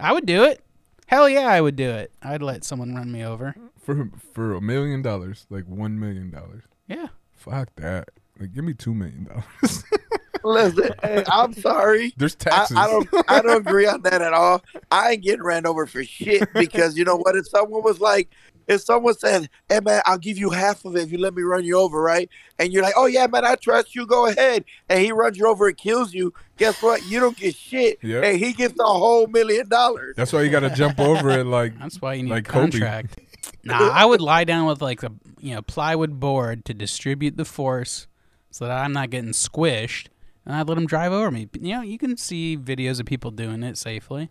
[0.00, 0.60] I would do it.
[1.06, 2.10] Hell yeah, I would do it.
[2.22, 3.54] I'd let someone run me over.
[3.80, 6.64] for for a million dollars, like one million dollars.
[6.88, 7.08] Yeah.
[7.36, 8.08] Fuck that.
[8.40, 9.84] Like, give me two million dollars.
[10.44, 12.12] Listen, hey, I'm sorry.
[12.16, 12.76] There's I, taxes.
[12.76, 14.62] I don't I don't agree on that at all.
[14.90, 17.36] I ain't getting ran over for shit because you know what?
[17.36, 18.30] If someone was like,
[18.68, 21.42] if someone said, "Hey man, I'll give you half of it if you let me
[21.42, 22.28] run you over," right?
[22.58, 24.06] And you're like, "Oh yeah, man, I trust you.
[24.06, 26.32] Go ahead." And he runs you over and kills you.
[26.58, 27.04] Guess what?
[27.06, 27.98] You don't get shit.
[28.02, 28.24] Yep.
[28.24, 30.14] And he gets a whole million dollars.
[30.16, 31.44] That's why you got to jump over it.
[31.44, 32.70] Like, That's why you need Like a Kobe.
[32.70, 33.18] contract.
[33.64, 37.44] nah, I would lie down with like a you know plywood board to distribute the
[37.44, 38.06] force
[38.50, 40.06] so that I'm not getting squished,
[40.46, 41.44] and I'd let him drive over me.
[41.46, 44.30] But, you know, you can see videos of people doing it safely.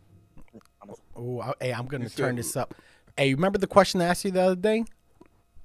[1.15, 2.73] Oh, hey, I'm gonna turn this up.
[3.17, 4.85] Hey, remember the question I asked you the other day?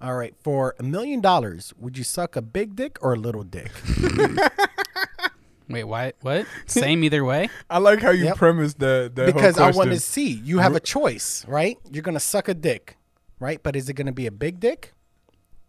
[0.00, 3.42] All right, for a million dollars, would you suck a big dick or a little
[3.44, 3.70] dick?
[5.68, 6.12] Wait, why?
[6.20, 6.46] What?
[6.66, 7.48] Same either way?
[7.68, 8.36] I like how you Yep.
[8.36, 9.78] premised the the because whole I question.
[9.78, 10.30] want to see.
[10.30, 11.76] You have a choice, right?
[11.90, 12.96] You're gonna suck a dick,
[13.40, 13.60] right?
[13.62, 14.92] But is it gonna be a big dick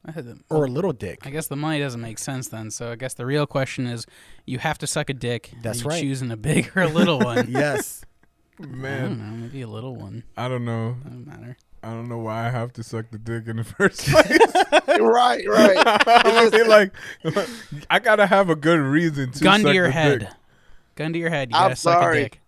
[0.05, 0.13] I
[0.49, 1.19] or a little dick?
[1.25, 2.71] I guess the money doesn't make sense then.
[2.71, 4.05] So I guess the real question is,
[4.45, 5.51] you have to suck a dick.
[5.61, 6.01] That's you right.
[6.01, 7.47] Choosing a big or a little one.
[7.49, 8.03] yes.
[8.61, 9.37] I Man, don't know.
[9.47, 10.23] Maybe a little one.
[10.35, 10.95] I don't know.
[11.03, 11.57] Doesn't matter.
[11.83, 14.39] I don't know why I have to suck the dick in the first place.
[14.99, 15.77] right, right.
[16.07, 16.91] I mean, like,
[17.89, 20.19] I gotta have a good reason to Gun to your the head.
[20.21, 20.29] dick.
[20.95, 21.51] Gun to your head.
[21.51, 22.17] You I'm gotta suck sorry.
[22.17, 22.41] a dick.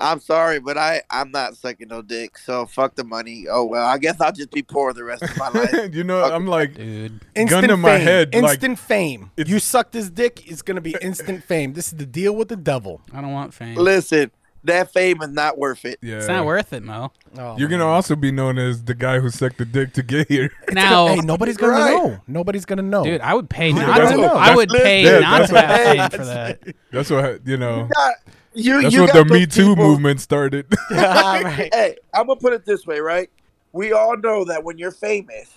[0.00, 2.38] I'm sorry, but I I'm not sucking no dick.
[2.38, 3.46] So fuck the money.
[3.50, 5.94] Oh well, I guess I'll just be poor the rest of my life.
[5.94, 7.20] you know, I'm like, Dude.
[7.34, 8.06] Instant to my fame.
[8.06, 9.30] head, like, Instant fame.
[9.36, 11.74] it's- You suck this dick, it's gonna be instant fame.
[11.74, 13.00] This is the deal with the devil.
[13.12, 13.76] I don't want fame.
[13.76, 14.30] Listen,
[14.64, 15.98] that fame is not worth it.
[16.02, 17.12] yeah, It's not worth it, Mo.
[17.38, 17.92] Oh, You're gonna man.
[17.94, 20.50] also be known as the guy who sucked the dick to get here.
[20.72, 21.90] Now, Hey, nobody's gonna Right.
[21.92, 22.18] know.
[22.26, 23.04] Nobody's gonna know.
[23.04, 24.18] dude, I would pay not That's to.
[24.18, 26.60] what- I would pay yeah, not to have fame for that.
[26.92, 27.88] That's what you know.
[27.94, 28.14] Got-
[28.54, 30.66] you, That's you what the Me Too people- movement started.
[30.90, 31.68] right.
[31.72, 33.30] Hey, I'm gonna put it this way, right?
[33.72, 35.48] We all know that when you're famous,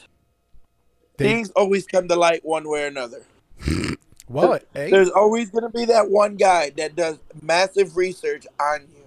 [1.18, 3.24] They- things always come to light one way or another.
[4.28, 4.66] What?
[4.74, 9.04] Hey, There's always gonna be that one guy that does massive research on you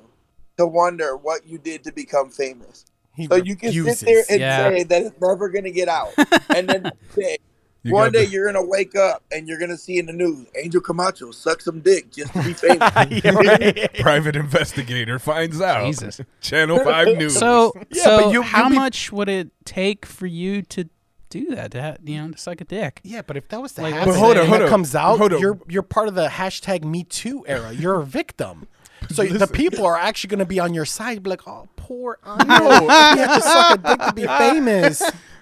[0.59, 2.85] to wonder what you did to become famous.
[3.15, 4.69] he So you can sit there and Yeah.
[4.69, 6.13] say that it's never gonna get out,
[6.55, 7.39] and then say,
[7.87, 10.47] You one day the- you're gonna wake up and you're gonna see in the news
[10.63, 12.93] Angel Camacho suck some dick just to be famous.
[13.25, 13.95] Yeah, right.
[14.01, 15.87] Private investigator finds out.
[15.87, 16.21] Jesus.
[16.41, 17.39] Channel Five News.
[17.39, 20.89] So, Yeah, so but you- how be- much would it take for you to
[21.31, 21.71] do that?
[21.73, 23.01] To ha- you know, to suck a dick?
[23.05, 24.95] Yeah, but if that was the Like, happen, let's hold on, hold that on, comes
[24.95, 25.41] out, hold on.
[25.41, 27.73] you're you're part of the hashtag Me Too era.
[27.73, 28.67] You're a victim.
[29.11, 31.23] So the people are actually going to be on your side.
[31.23, 32.53] Be like, oh, poor Anu.
[32.53, 35.01] you have to suck a dick to be famous.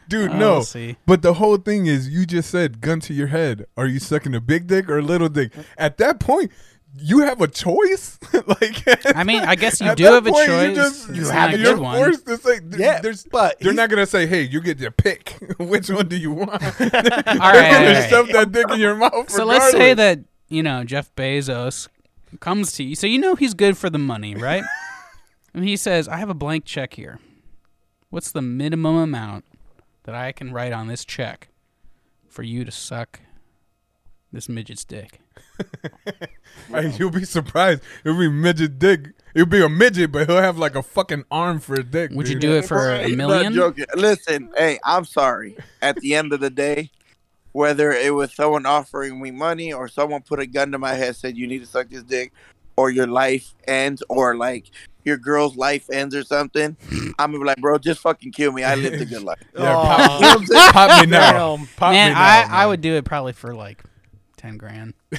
[0.08, 0.60] Dude, Oh, no.
[0.62, 0.96] see.
[1.06, 3.66] But the whole thing is, you just said gun to your head.
[3.76, 5.52] Are you sucking a big dick or a little dick?
[5.78, 6.50] At that point,
[6.96, 8.18] you have a choice.
[8.46, 8.82] like,
[9.16, 10.68] I mean, I guess you do that have a choice.
[10.68, 11.96] You just, you have a you're good one.
[11.96, 14.90] forced to say, th- Yeah, there's, but they're not gonna say, "Hey, you get to
[14.92, 18.10] pick which one do you want." they're All right, gonna all right.
[18.10, 19.28] shove that dick in your mouth.
[19.30, 21.88] So let's say that you know Jeff Bezos
[22.40, 24.62] comes to you, so you know he's good for the money, right?
[25.52, 27.18] and he says, "I have a blank check here.
[28.10, 29.44] What's the minimum amount
[30.04, 31.48] that I can write on this check
[32.28, 33.20] for you to suck
[34.32, 35.20] this midget's dick?"
[36.70, 37.82] Hey, you'll be surprised.
[38.04, 39.12] It'll be midget dick.
[39.34, 42.10] It'll be a midget, but he'll have like a fucking arm for a dick.
[42.12, 43.52] Would you do it for a Not million?
[43.52, 43.84] joking.
[43.96, 45.56] Listen, hey, I'm sorry.
[45.82, 46.90] At the end of the day,
[47.52, 51.16] whether it was someone offering me money or someone put a gun to my head
[51.16, 52.32] said you need to suck this dick
[52.76, 54.70] or your life ends or like
[55.04, 56.76] your girl's life ends or something,
[57.18, 58.64] I'm gonna be like, bro, just fucking kill me.
[58.64, 59.38] I lived a good life.
[59.58, 59.96] Yeah, Aw.
[59.96, 61.56] pop, You know I'm pop me now.
[61.56, 61.66] Damn.
[61.76, 63.82] Pop man, me now, I I would do it probably for like
[64.36, 64.94] ten grand.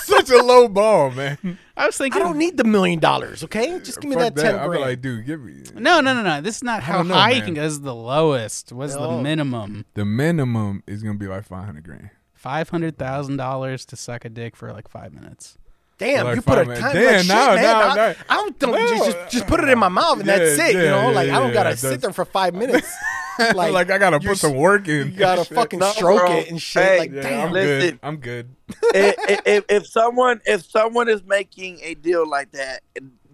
[0.00, 1.58] Such a low ball, man.
[1.76, 3.44] I was thinking I don't need the million dollars.
[3.44, 4.70] Okay, just give me Fuck that ten grand.
[4.70, 6.40] I'd be like, dude, give me no, no, no, no.
[6.40, 7.62] This is not how don't know, high you can go.
[7.62, 8.72] This is the lowest.
[8.72, 9.20] What's the Oh.
[9.20, 9.84] minimum?
[9.94, 12.10] the minimum is gonna be like five hundred grand.
[12.34, 15.56] Five hundred thousand dollars to suck a dick for like five minutes.
[15.98, 17.12] Damn, Like you put a five time minutes.
[17.12, 17.62] like shit, Damn, man.
[17.62, 18.14] now, I, now.
[18.28, 18.78] I don't think No.
[18.88, 20.74] just, just just put it in my mouth and that's Yeah, it.
[20.74, 22.92] You yeah, know, yeah, like I don't gotta yeah, sit there for five minutes.
[23.38, 25.06] like, Like, I gotta put some work in.
[25.12, 26.32] you gotta fucking No, stroke bro.
[26.32, 26.82] it and shit.
[26.82, 27.46] Hey, like, Yeah, damn.
[27.48, 27.90] I'm Listen.
[27.90, 27.98] good.
[28.02, 28.48] I'm good.
[28.94, 32.80] if, if, if someone if someone is making a deal like that,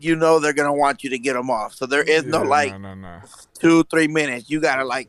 [0.00, 1.74] you know they're gonna want you to get them off.
[1.74, 3.20] So there is no Yeah, like no, no, no.
[3.58, 4.48] two three minutes.
[4.50, 5.08] You gotta like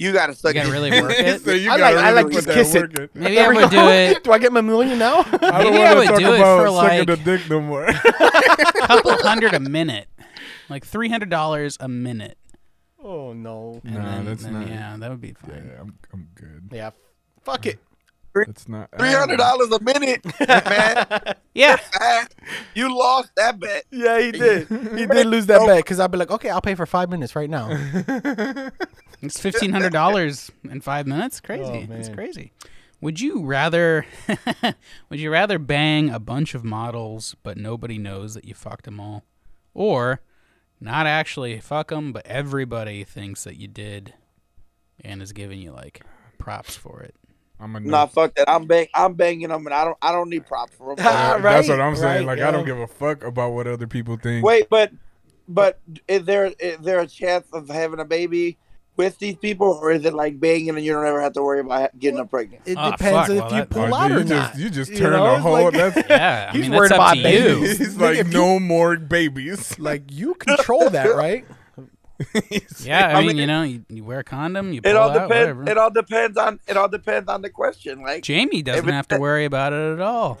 [0.00, 0.54] you gotta suck.
[0.54, 1.42] You gotta really work it.
[1.42, 2.80] so you I gotta like- I really like just that kiss it.
[2.80, 3.08] work in.
[3.22, 5.18] Maybe I would do it Do I get my million now?
[5.26, 7.16] I don't Maybe I want would to talk do it about for, sucking like- the
[7.16, 7.84] dick no more.
[7.84, 7.92] a
[8.86, 10.08] couple hundred a minute,
[10.68, 12.38] like three hundred dollars a minute.
[13.04, 13.80] oh no.
[13.84, 15.70] And Nah, then, that's then, not- Yeah, that would be fine.
[15.72, 16.70] yeah, I'm, I'm good.
[16.72, 16.90] Yeah.
[17.44, 17.78] Fuck it.
[18.32, 21.34] That's not Three hundred dollars a minute, man.
[21.52, 22.26] Yeah, Ah,
[22.74, 23.82] you lost that bet.
[23.90, 24.68] Yeah, he did.
[24.68, 27.34] He did lose that bet because I'd be like, okay, I'll pay for five minutes
[27.34, 27.66] right now.
[29.22, 31.40] It's fifteen hundred dollars in five minutes.
[31.40, 31.88] Crazy.
[31.90, 32.52] Oh, It's crazy.
[33.00, 34.04] Would you rather?
[35.08, 39.00] would you rather bang a bunch of models but nobody knows that you fucked them
[39.00, 39.24] all,
[39.74, 40.20] or
[40.80, 44.14] not actually fuck them but everybody thinks that you did,
[45.02, 46.02] and is giving you like
[46.38, 47.14] props for it?
[47.62, 48.48] I'm a Nah, fuck that.
[48.48, 48.88] I'm bang.
[48.94, 49.98] I'm banging them, and I don't.
[50.00, 51.04] I don't need props for them.
[51.04, 52.26] Yeah, That's what I'm saying.
[52.26, 54.44] right, like I don't give a fuck about what other people think.
[54.44, 54.92] Wait, but
[55.48, 58.56] but is there is there a chance of having a baby
[59.00, 61.60] with these people, or is it like banging and you don't ever have to worry
[61.60, 62.62] about getting them pregnant?
[62.66, 64.48] It Ah, depends fuck, if well, you that- pull Oh, out dude, or you not.
[64.52, 65.52] just you just You turn know, the whole.
[65.64, 67.22] like- that's Yeah, I He's mean worried that's up about you.
[67.24, 67.80] babies.
[67.80, 69.78] it's like if you- no more babies.
[69.78, 71.44] Like you control that, right?
[72.82, 74.96] Yeah, I, I mean, mean, you know, you, you wear a condom, you pull It
[74.96, 75.30] all out, depends.
[75.58, 75.70] whatever.
[75.70, 76.60] It all depends on.
[76.68, 78.02] It all depends on the question.
[78.02, 80.38] Like Jaime doesn't it- have to worry about it at all.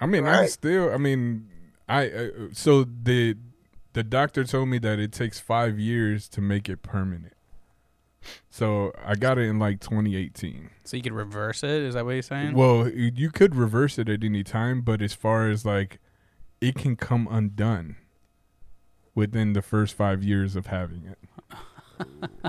[0.00, 0.92] I mean, I still.
[0.92, 1.48] I mean,
[1.88, 2.08] I.
[2.08, 3.34] Uh, so the
[3.94, 7.32] the doctor told me that it takes five years to make it permanent.
[8.50, 10.70] So I got it in like 2018.
[10.84, 11.70] So you could reverse it.
[11.70, 12.54] Is that what you're saying?
[12.54, 15.98] Well, you you could reverse it at any time, but as far as like,
[16.60, 17.96] it can come undone
[19.14, 21.18] within the first five years of having it.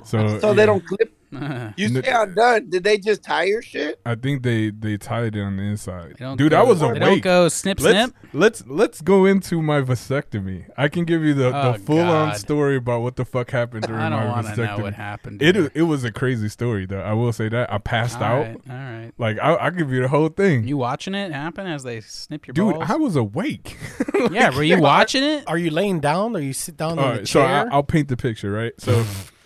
[0.04, 1.17] So, so yeah, they don't clip.
[1.32, 2.70] They You say I'm done.
[2.70, 4.00] Did they just tie your shit?
[4.06, 6.16] I think they they tied it on the inside.
[6.38, 7.00] Dude, go, I was They awake.
[7.02, 8.16] don't go snip let's, snip.
[8.34, 10.66] let's let's go into my vasectomy.
[10.78, 13.84] I can give you the, Oh, the full on story about what the fuck happened
[13.88, 14.82] during I don't want to know vasectomy.
[14.82, 15.42] what happened.
[15.42, 15.72] It dude.
[15.76, 17.02] it was a crazy story though.
[17.02, 18.46] I will say that I passed All out.
[18.46, 19.12] right, all right.
[19.18, 20.68] Like I I'll give you the whole thing.
[20.68, 22.86] You watching it happen as they snip your Dude, balls?
[22.90, 23.78] I was awake.
[24.32, 25.44] yeah, were you watching it?
[25.48, 27.66] Are you laying down or you sit down All on the right, so I.
[27.72, 28.74] I'll paint the picture, right?
[28.80, 29.06] So,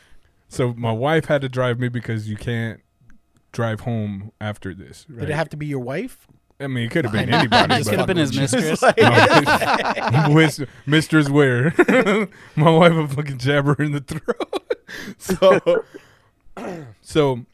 [0.51, 2.81] so my wife had to drive me because you can't
[3.53, 5.05] drive home after this.
[5.09, 5.21] Right?
[5.21, 6.27] Did it have to be your wife?
[6.59, 7.75] I mean, it could have been anybody.
[7.75, 8.81] it could have been his mistress.
[8.81, 11.73] No, Mis- Mistress Ware.
[12.57, 14.77] My wife a fucking jabber in the throat.
[15.17, 15.85] so,
[17.01, 17.45] so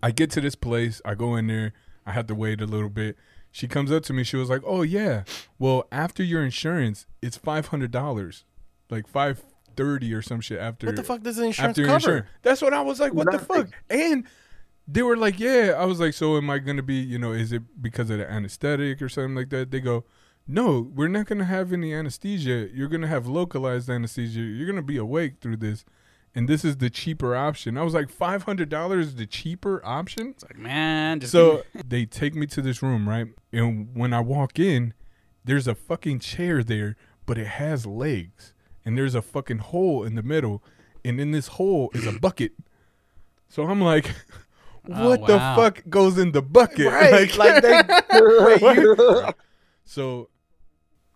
[0.00, 1.02] I get to this place.
[1.04, 1.72] I go in there.
[2.06, 3.16] I have to wait a little bit.
[3.50, 4.24] She comes up to me.
[4.24, 5.24] She was like, "Oh yeah,
[5.58, 8.44] well after your insurance, it's five hundred dollars,
[8.88, 9.42] like five
[9.76, 11.96] thirty or some shit after." What the fuck does the insurance after cover?
[11.96, 12.26] insurance.
[12.42, 13.14] That's what I was like.
[13.14, 13.68] What the fuck?
[13.90, 14.26] And
[14.86, 15.74] they were like, yeah.
[15.78, 16.94] I was like, so am I gonna be?
[16.96, 19.70] You know, is it because of the anesthetic or something like that?
[19.70, 20.04] They go,
[20.46, 22.68] no, we're not gonna have any anesthesia.
[22.72, 24.40] You're gonna have localized anesthesia.
[24.40, 25.84] You're gonna be awake through this.
[26.34, 27.76] And this is the cheaper option.
[27.76, 30.28] I was like, five hundred dollars is the cheaper option.
[30.30, 33.28] It's Like, man, just So they take me to this room, right?
[33.52, 34.94] And when I walk in,
[35.44, 36.96] there's a fucking chair there,
[37.26, 38.54] but it has legs.
[38.84, 40.62] And there's a fucking hole in the middle.
[41.04, 42.52] And in this hole is a bucket.
[43.48, 44.10] So I'm like,
[44.92, 45.26] Oh, what wow.
[45.28, 46.86] the fuck goes in the bucket?
[46.86, 47.82] Right, like they-
[48.60, 49.32] wait, you-
[49.84, 50.28] so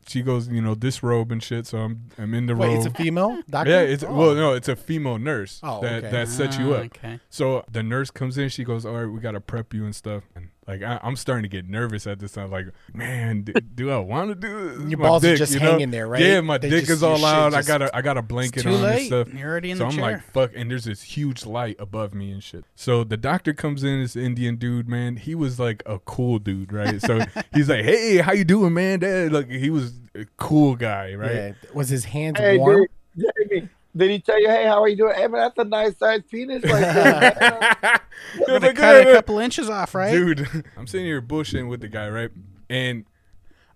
[0.06, 1.66] she goes, you know, this robe and shit.
[1.66, 2.76] So I'm I'm in the Wait, robe.
[2.76, 3.70] it's a female doctor?
[3.72, 4.14] Yeah, it's Oh.
[4.14, 6.10] well, no, it's a female nurse Oh, that okay.
[6.12, 6.84] that sets you Ah, up.
[6.84, 7.18] Okay.
[7.28, 8.48] So the nurse comes in.
[8.50, 11.42] She goes, "All right, we gotta prep you and stuff." And like I, I'm starting
[11.44, 12.50] to get nervous at this time.
[12.50, 14.90] Like, man, do, do I want to do this?
[14.90, 15.70] Your My balls are dick, just you know?
[15.72, 16.20] hanging there, right?
[16.20, 17.54] Yeah, my They dick just- is all your shit out.
[17.54, 18.98] I got a I got a blanket too on late.
[18.98, 19.34] and stuff.
[19.34, 20.02] You're already in so the I'm chair.
[20.02, 22.64] like, fuck, and there's this huge light above me and shit.
[22.74, 25.16] So the doctor comes in, this Indian dude, man.
[25.16, 27.00] He was like a cool dude, right?
[27.00, 27.20] So
[27.54, 31.34] he's like, "Hey, how you doing, man?" Dad, like he was a cool guy, right?
[31.34, 31.52] Yeah.
[31.74, 32.86] Was his hands Hey, warm?
[33.16, 35.14] did, Jaime, did he tell you, hey, how are you doing?
[35.14, 38.00] Hey, man, that's a nice sized penis right there.
[38.34, 40.12] He was like, cut "Yeah, a couple inches off, right?
[40.12, 42.30] Dude, I'm sitting here bushing with the guy, right?
[42.68, 43.04] And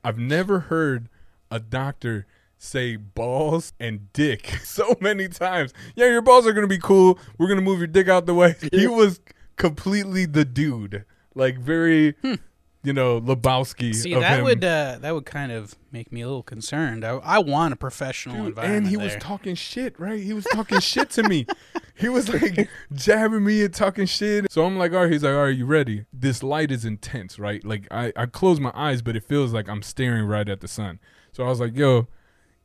[0.02, 1.08] I've never heard
[1.50, 2.26] a doctor
[2.58, 5.72] say balls and dick so many times.
[5.94, 7.18] Yeah, your balls are gonna be cool.
[7.38, 8.54] We're gonna move your dick out the way.
[8.72, 9.20] He was
[9.56, 11.04] completely the dude,
[11.34, 12.34] like very, hmm.
[12.82, 13.94] You know, Lebowski.
[13.94, 14.44] See, of that him.
[14.44, 17.04] would uh, that would kind of make me a little concerned.
[17.04, 18.78] I, I want a professional Dude, environment.
[18.84, 20.20] and he was talking shit, right?
[20.20, 21.46] He was talking shit to me.
[21.94, 24.50] He was like jabbing me and talking shit.
[24.50, 26.06] So I'm like, all right, he's like, all right, you ready?
[26.12, 27.62] This light is intense, right?
[27.64, 30.68] Like I, I close my eyes, but it feels like I'm staring right at the
[30.68, 30.98] sun.
[31.32, 32.08] So I was like, yo,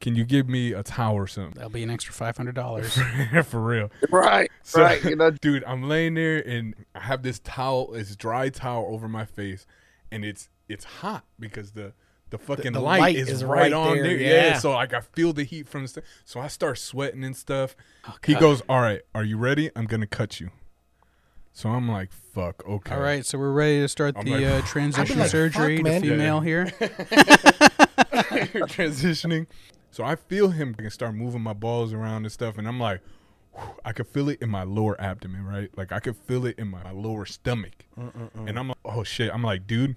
[0.02, 1.54] can you give me a towel or something?
[1.56, 2.98] That'll be an extra five hundred dollars.
[3.46, 3.92] For real.
[4.12, 5.04] right, So, right.
[5.04, 9.08] You know, dude, I'm laying there and I have this towel, this dry towel over
[9.08, 9.66] my face,
[10.12, 11.94] and it's it's hot because the
[12.32, 14.18] the fucking the light, light is, is right, right on there, there.
[14.18, 14.30] Yeah.
[14.48, 14.58] yeah.
[14.58, 17.76] So like I feel the heat from the st- so I start sweating and stuff.
[18.08, 19.70] Oh, he goes, "All right, are you ready?
[19.76, 20.50] I'm gonna cut you."
[21.54, 24.46] So I'm like, "Fuck, okay." All right, so we're ready to start I'm the like-
[24.46, 26.02] uh, transition like, surgery fuck, to man.
[26.02, 26.66] female here.
[28.68, 29.48] transitioning.
[29.92, 33.02] So I feel him start moving my balls around and stuff, and I'm like,
[33.56, 35.70] whew, I could feel it in my lower abdomen, right?
[35.76, 39.32] Like I could feel it in my lower stomach, and I'm like, oh shit.
[39.34, 39.96] I'm like, dude,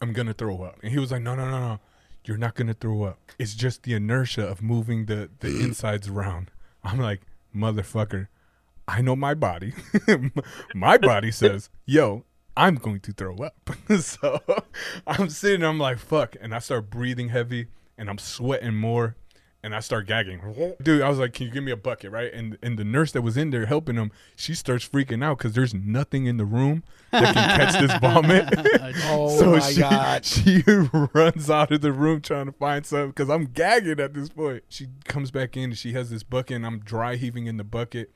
[0.00, 0.78] I'm gonna throw up.
[0.82, 1.80] And he was like, no, no, no, no,
[2.24, 3.18] you're not gonna throw up.
[3.38, 6.50] It's just the inertia of moving the the insides around.
[6.84, 7.22] I'm like,
[7.54, 8.28] motherfucker,
[8.88, 9.74] I know my body.
[10.74, 12.24] my body says, yo,
[12.56, 13.70] I'm going to throw up.
[14.00, 14.40] so
[15.06, 16.36] I'm sitting, I'm like, fuck.
[16.40, 19.16] And I start breathing heavy and I'm sweating more
[19.64, 20.74] and I start gagging.
[20.82, 22.32] Dude, I was like, can you give me a bucket, right?
[22.32, 25.52] And and the nurse that was in there helping him, she starts freaking out because
[25.52, 26.82] there's nothing in the room
[27.12, 28.48] that can catch this vomit.
[29.04, 30.24] Oh so my she, god.
[30.24, 30.62] she
[31.14, 34.64] runs out of the room trying to find something because I'm gagging at this point.
[34.68, 37.64] She comes back in and she has this bucket and I'm dry heaving in the
[37.64, 38.12] bucket.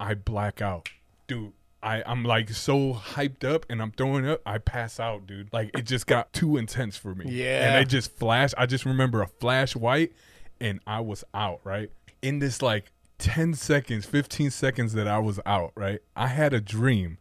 [0.00, 0.88] I black out,
[1.26, 1.52] dude.
[1.82, 5.52] I, I'm like so hyped up and I'm throwing up, I pass out, dude.
[5.52, 7.26] Like it just got too intense for me.
[7.28, 7.68] Yeah.
[7.68, 8.52] And I just flash.
[8.58, 10.12] I just remember a flash white
[10.60, 11.90] and I was out, right?
[12.22, 16.00] In this like 10 seconds, 15 seconds that I was out, right?
[16.16, 17.18] I had a dream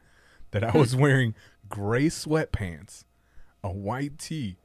[0.51, 0.79] that I hmm.
[0.79, 1.35] was wearing
[1.69, 3.03] gray sweatpants,
[3.63, 4.57] a white tee,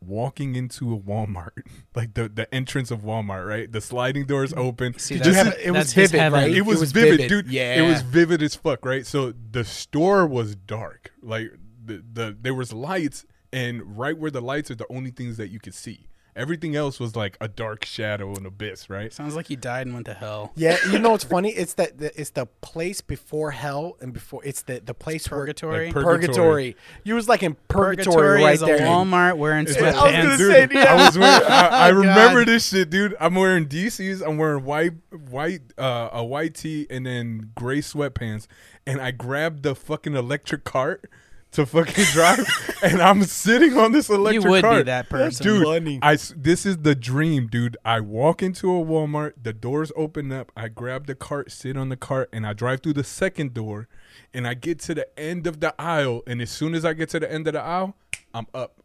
[0.00, 1.62] walking into a Walmart,
[1.94, 3.70] like the the entrance of Walmart, right?
[3.70, 4.58] The sliding doors mm.
[4.58, 4.98] open.
[4.98, 6.40] See, Did you that's- have it was vivid, heaven.
[6.40, 6.50] right?
[6.50, 7.28] It was, was vivid, vivid.
[7.28, 7.46] dude.
[7.48, 7.82] Yeah.
[7.82, 9.06] it was vivid as fuck, right?
[9.06, 11.52] So the store was dark, like
[11.84, 15.48] the the there was lights, and right where the lights are the only things that
[15.48, 16.08] you could see.
[16.34, 19.12] Everything else was like a dark shadow and abyss, right?
[19.12, 20.50] Sounds like he died and went to hell.
[20.56, 21.50] Yeah, you know what's funny?
[21.50, 25.86] It's that the, it's the place before hell and before it's the the place Purgatory.
[25.86, 26.26] Like purgatory.
[26.26, 26.76] purgatory.
[27.04, 28.78] You was like in purgatory, Purgatory right is a there.
[28.80, 29.92] Walmart wearing sweatpants.
[29.94, 30.84] I was gonna Dude, say, yeah.
[30.94, 31.42] I was wearing.
[31.46, 32.48] I, I Oh, remember God.
[32.48, 33.14] this shit, dude.
[33.20, 34.26] I'm wearing DCs.
[34.26, 34.92] I'm wearing white,
[35.28, 38.46] white, uh, a white tee, and then gray sweatpants.
[38.86, 41.10] And I grabbed the fucking electric cart
[41.52, 42.46] to fucking drive,
[42.82, 44.76] and I'm sitting on this electric you would cart.
[44.78, 45.44] be that person.
[45.44, 45.98] Dude, funny.
[46.02, 47.76] I s- this is the dream, dude.
[47.84, 51.90] I walk into a Walmart, the doors open up, I grab the cart, sit on
[51.90, 53.88] the cart, and I drive through the second door,
[54.32, 57.10] and I get to the end of the aisle, and as soon as I get
[57.10, 57.96] to the end of the aisle,
[58.34, 58.82] I'm up.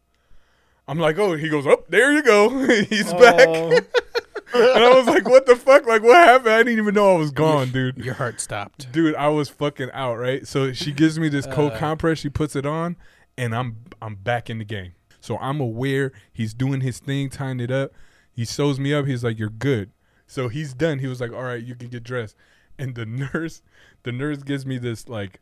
[0.86, 3.18] I'm like, oh, he goes, oh, there you go, he's oh.
[3.18, 3.84] back.
[4.54, 5.86] and I was like, what the fuck?
[5.86, 6.50] Like, what happened?
[6.54, 7.98] I didn't even know I was gone, dude.
[7.98, 8.90] Your heart stopped.
[8.92, 10.46] Dude, I was fucking out, right?
[10.46, 11.78] So she gives me this cold uh.
[11.78, 12.96] compress, she puts it on,
[13.36, 14.92] and I'm I'm back in the game.
[15.20, 17.92] So I'm aware he's doing his thing, tying it up.
[18.32, 19.06] He sews me up.
[19.06, 19.90] He's like, "You're good."
[20.26, 21.00] So he's done.
[21.00, 22.36] He was like, "All right, you can get dressed."
[22.78, 23.62] And the nurse,
[24.04, 25.40] the nurse gives me this like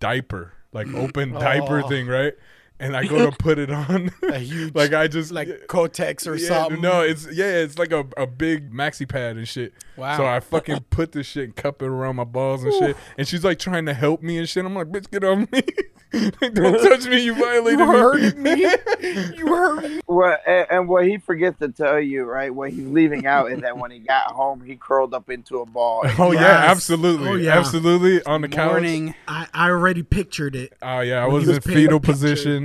[0.00, 1.88] diaper, like open diaper Oh.
[1.88, 2.32] thing, right?
[2.80, 6.36] And I go to put it on, A huge- like I just like Kotex or
[6.36, 6.80] yeah, something.
[6.80, 9.72] No, it's yeah, it's like a, a big maxi pad and shit.
[9.96, 10.16] Wow.
[10.16, 12.96] So I fucking put this shit and cup it around my balls and shit.
[13.16, 14.64] And she's like trying to help me and shit.
[14.64, 15.62] I'm like, bitch, get off me.
[16.10, 17.22] Like, Don't touch me.
[17.22, 17.92] You violated you me.
[17.98, 18.60] hurted me.
[19.36, 20.00] you hurt me.
[20.06, 22.52] What and, and what he forgets to tell you, right?
[22.54, 25.66] What he's leaving out is that when he got home, he curled up into a
[25.66, 26.04] ball.
[26.18, 27.58] Oh yeah, absolutely, Oh, yeah.
[27.58, 28.70] absolutely on the couch.
[28.70, 29.14] Morning.
[29.28, 30.72] I, I already pictured it.
[30.80, 32.18] Oh yeah, I When was in fetal the picture,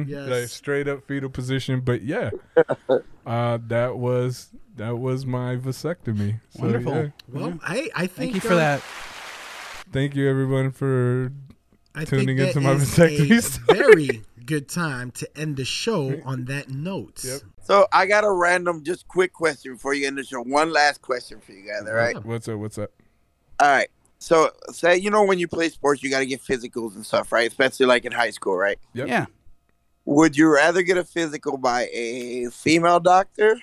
[0.05, 0.41] position, yes.
[0.41, 1.81] like straight up fetal position.
[1.81, 2.31] But yeah,
[3.25, 6.39] uh, that was that was my vasectomy.
[6.49, 6.95] So, Wonderful.
[6.95, 7.09] yeah.
[7.31, 8.81] Well, I I think Thank you for uh, that.
[9.91, 11.31] Thank you everyone for
[11.95, 13.77] I tuning think into that my is vasectomy a story.
[13.77, 17.23] very good time to end the show on that note.
[17.23, 17.41] Yep.
[17.63, 20.41] So I got a random, just quick question before you end the show.
[20.41, 21.87] One last question for you guys.
[21.87, 22.23] All right.
[22.25, 22.59] What's up?
[22.59, 22.91] What's up?
[23.59, 23.89] All right.
[24.19, 27.31] So say you know when you play sports, you got to get physicals and stuff,
[27.31, 27.49] right?
[27.49, 28.79] Especially like in high school, right?
[28.93, 29.07] Yep.
[29.07, 29.25] Yeah.
[30.05, 33.57] Would you rather get a physical by a female doctor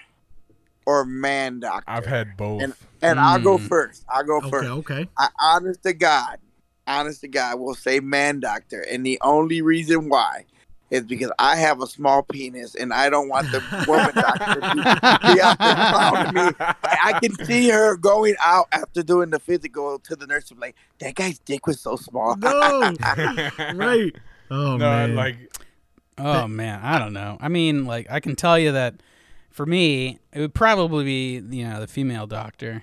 [0.86, 1.84] or a man doctor?
[1.90, 2.62] I've had both.
[2.62, 3.68] and and I'll go Mm.
[3.68, 4.04] first.
[4.08, 4.70] I'll go Okay, first.
[4.70, 5.08] okay.
[5.18, 6.38] I, honest to God,
[6.86, 10.44] honest to God, will say man doctor, and the only reason why
[10.90, 14.70] is because I have a small penis, and I don't want the woman doctor to
[14.72, 14.84] be,
[15.24, 16.50] be out there clowning me.
[16.82, 20.66] I can see her going out after doing the physical to the nurse, and be
[20.68, 22.96] like, "That guy's dick was so small." No,
[23.74, 24.14] right.
[24.50, 25.14] Oh no, man.
[25.14, 25.36] like
[26.22, 27.36] Oh man, I don't know.
[27.40, 28.94] I mean, like I can tell you that
[29.50, 32.82] for me, it would probably be you know the female doctor.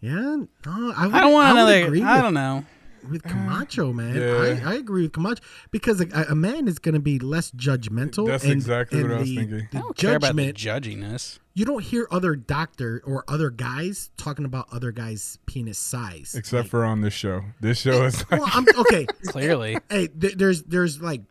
[0.00, 0.36] yeah.
[0.66, 1.86] No, I, would, I don't want would another.
[1.86, 2.64] Agree I don't know.
[3.10, 4.14] with uh, Camacho, man.
[4.16, 4.60] Yeah.
[4.66, 8.26] I, I agree with Camacho because a, a man is going to be less judgmental.
[8.26, 9.68] That's and- exactly and what I was thinking.
[9.72, 11.38] The I don't care about the judginess.
[11.54, 16.34] you don't hear other doctor or other guys talking about other guys' penis size.
[16.36, 17.42] except Like, for on this show.
[17.60, 19.06] This show is like well, I'm okay.
[19.26, 21.22] Clearly, hey, th- there's there's like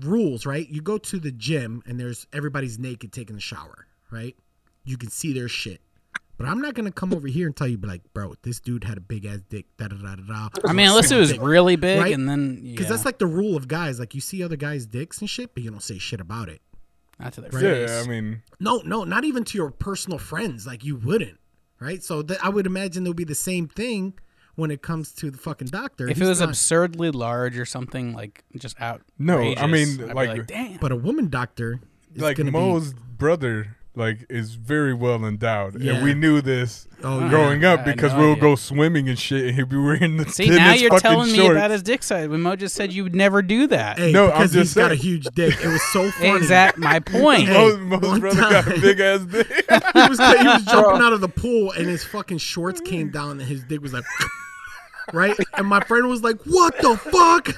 [0.00, 0.68] rules, right?
[0.68, 4.36] You go to the gym and there's everybody's naked taking a shower, right?
[4.84, 5.80] You can see their shit.
[6.38, 8.84] But I'm not gonna come over here and tell you, be like, bro, this dude
[8.84, 9.64] had a big ass dick.
[9.78, 10.48] Da da da da da.
[10.66, 12.12] I mean, unless it was really big, Right?
[12.12, 13.98] and then because yeah, that's like the rule of guys.
[13.98, 16.60] Like you see other guys' dicks and shit, but you don't say shit about it.
[17.18, 17.62] not to their Right.
[17.62, 17.88] face.
[17.90, 18.02] yeah.
[18.04, 20.66] I mean, No, no, not even to your personal friends.
[20.66, 21.38] Like you wouldn't,
[21.80, 22.02] right?
[22.04, 24.12] So th- I would imagine there'll be the same thing
[24.56, 26.08] when it comes to the fucking doctor.
[26.08, 29.02] if it was not- absurdly large or something like just out.
[29.18, 30.78] No, I mean, I'd like- damn.
[30.78, 31.78] but a woman doctor,
[32.14, 35.94] is like gonna be- Mo's brother, like is very well endowed, Yeah.
[35.94, 37.28] and we knew this Oh, yeah.
[37.30, 38.42] growing up because no we'll idea.
[38.42, 41.46] go swimming and shit, and he'd be wearing the See, now you're fucking telling me
[41.48, 43.98] about his dick size when Mo just said you would never do that.
[43.98, 45.54] Hey, No, I'm because just he's got a huge dick.
[45.62, 46.36] It was so funny.
[46.36, 47.48] exact my point.
[47.48, 49.46] Hey, Mo's, Mo's one brother got a big ass dick.
[49.68, 53.32] he was he was jumping out of the pool and his fucking shorts came down
[53.40, 54.04] and his dick was like
[55.12, 55.36] right?
[55.54, 57.48] And my friend was like what the fuck?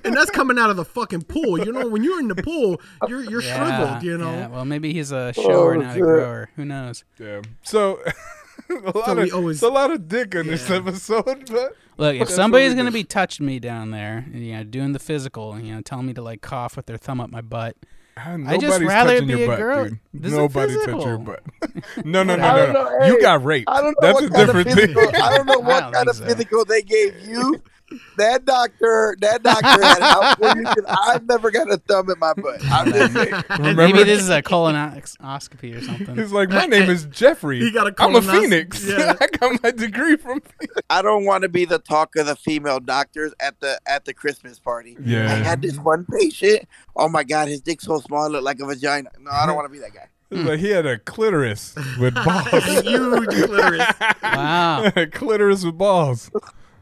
[0.04, 1.58] And that's coming out of the fucking pool.
[1.58, 4.30] You know when you're in the pool you're you're shriveled you know?
[4.32, 6.50] yeah, Well, maybe he's a oh, shower, Oh, not a grower.
[6.56, 7.04] Who knows?
[7.18, 7.42] yeah.
[7.62, 8.00] So,
[8.70, 12.16] a lot So of always- it's a lot of dick on this episode, but Look,
[12.16, 15.82] if somebody's gonna be touching me down there, you know, doing the physical, you know,
[15.82, 17.76] telling me to like cough with their thumb up my butt,
[18.16, 19.84] ah, I just rather be your a butt, girl.
[19.84, 19.98] dude.
[20.14, 21.06] This Nobody touch physical.
[21.06, 21.42] your butt.
[22.04, 22.72] no, no, no, no, no.
[22.72, 23.68] know, You got raped.
[23.70, 25.20] I don't know That's what a kind different of physical, thing.
[25.22, 26.24] I don't know what don't kind of so.
[26.26, 27.62] physical they gave you.
[28.18, 32.10] That doctor, that doctor had it out for you 'cause I've never got a thumb
[32.10, 32.60] in my butt.
[32.70, 33.42] I'm just saying.
[33.76, 36.16] Maybe this is a colonoscopy or something.
[36.16, 37.60] He's like, my name is Jeffrey.
[37.60, 38.84] He got a I'm a phoenix.
[38.90, 39.14] Yeah.
[39.20, 40.42] I got my degree from.
[40.88, 44.12] I don't want to be the talk of the female doctors at the at the
[44.14, 44.96] Christmas party.
[45.04, 45.26] Yeah.
[45.26, 46.66] I had this one patient.
[46.96, 49.10] Oh my god, his dick's so small, it looked like a vagina.
[49.20, 50.08] No, I don't want to be that guy.
[50.32, 52.48] It's like he had a clitoris with balls.
[52.82, 53.86] Huge clitoris.
[54.22, 54.92] Wow.
[54.94, 56.30] a clitoris with balls.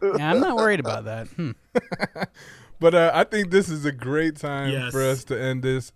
[0.03, 1.28] Yeah, I'm not worried about that.
[1.28, 1.51] Hmm.
[2.80, 4.92] But uh, I think this is a great time Yes.
[4.92, 5.90] for us to end this.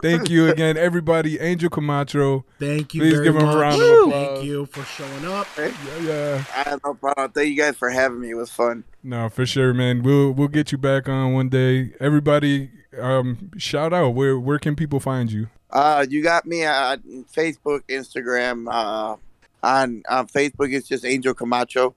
[0.00, 1.38] Thank you again, everybody.
[1.38, 2.46] Angel Camacho.
[2.58, 4.12] Thank you Please very give him a round of applause.
[4.38, 5.46] Thank you for showing up.
[5.58, 6.44] Yeah, yeah.
[6.56, 7.32] I have no problem.
[7.32, 8.30] Thank you guys for having me.
[8.30, 8.84] It was fun.
[9.02, 10.02] No, for sure, man.
[10.02, 11.92] We'll we'll get you back on one day.
[12.00, 14.10] Everybody, um, shout out.
[14.14, 15.48] Where where can people find you?
[15.68, 18.68] Uh, you got me on Facebook, Instagram.
[18.72, 19.16] Uh,
[19.62, 21.94] on on Facebook, it's just Angel Camacho.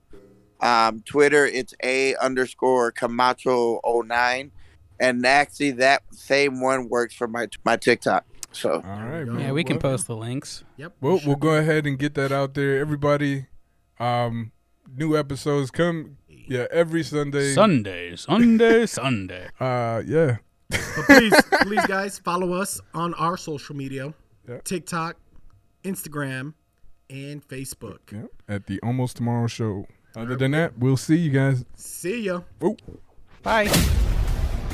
[0.60, 4.50] Um, Twitter, it's a underscore Camacho 09.
[4.98, 8.24] and actually that same one works for my my TikTok.
[8.52, 9.40] So All right, man.
[9.40, 10.64] Yeah, we can Well, post the links.
[10.78, 10.94] Yep.
[11.02, 12.78] Well, we'll go ahead and get that out there.
[12.78, 13.46] Everybody,
[14.00, 14.52] um,
[14.96, 16.16] new episodes come.
[16.48, 17.52] Yeah, every Sunday.
[17.52, 19.48] Sunday, Sunday, Sunday.
[19.60, 20.36] Uh, yeah.
[20.70, 24.14] But please, please, guys, follow us on our social media
[24.48, 24.58] Yeah.
[24.64, 25.16] TikTok,
[25.84, 26.54] Instagram,
[27.10, 27.98] and Facebook.
[28.12, 28.22] yeah.
[28.48, 29.86] At the Almost Tomorrow Show.
[30.16, 31.64] Other than that, we'll see you guys.
[31.74, 32.40] See ya.
[32.62, 32.76] Oh.
[33.42, 33.70] Bye.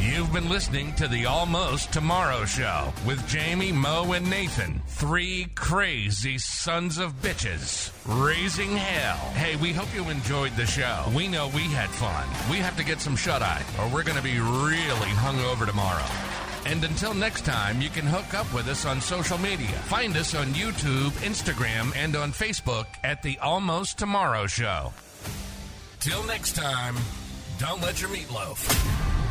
[0.01, 4.83] You've been listening to the Almost Tomorrow Show with Jaime, Mo, and Nathan.
[4.87, 7.93] Three crazy sons of bitches
[8.25, 9.17] raising hell.
[9.35, 11.05] Hey, we hope you enjoyed the show.
[11.15, 12.27] We know we had fun.
[12.51, 16.07] We have to get some shut eye, or we're going to be really hungover tomorrow.
[16.67, 19.77] And until next time, you can hook up with us on social media.
[19.87, 24.93] Find us on YouTube, Instagram, and on Facebook at The Almost Tomorrow Show.
[26.03, 26.97] Till next time,
[27.61, 29.22] don't let your meatloaf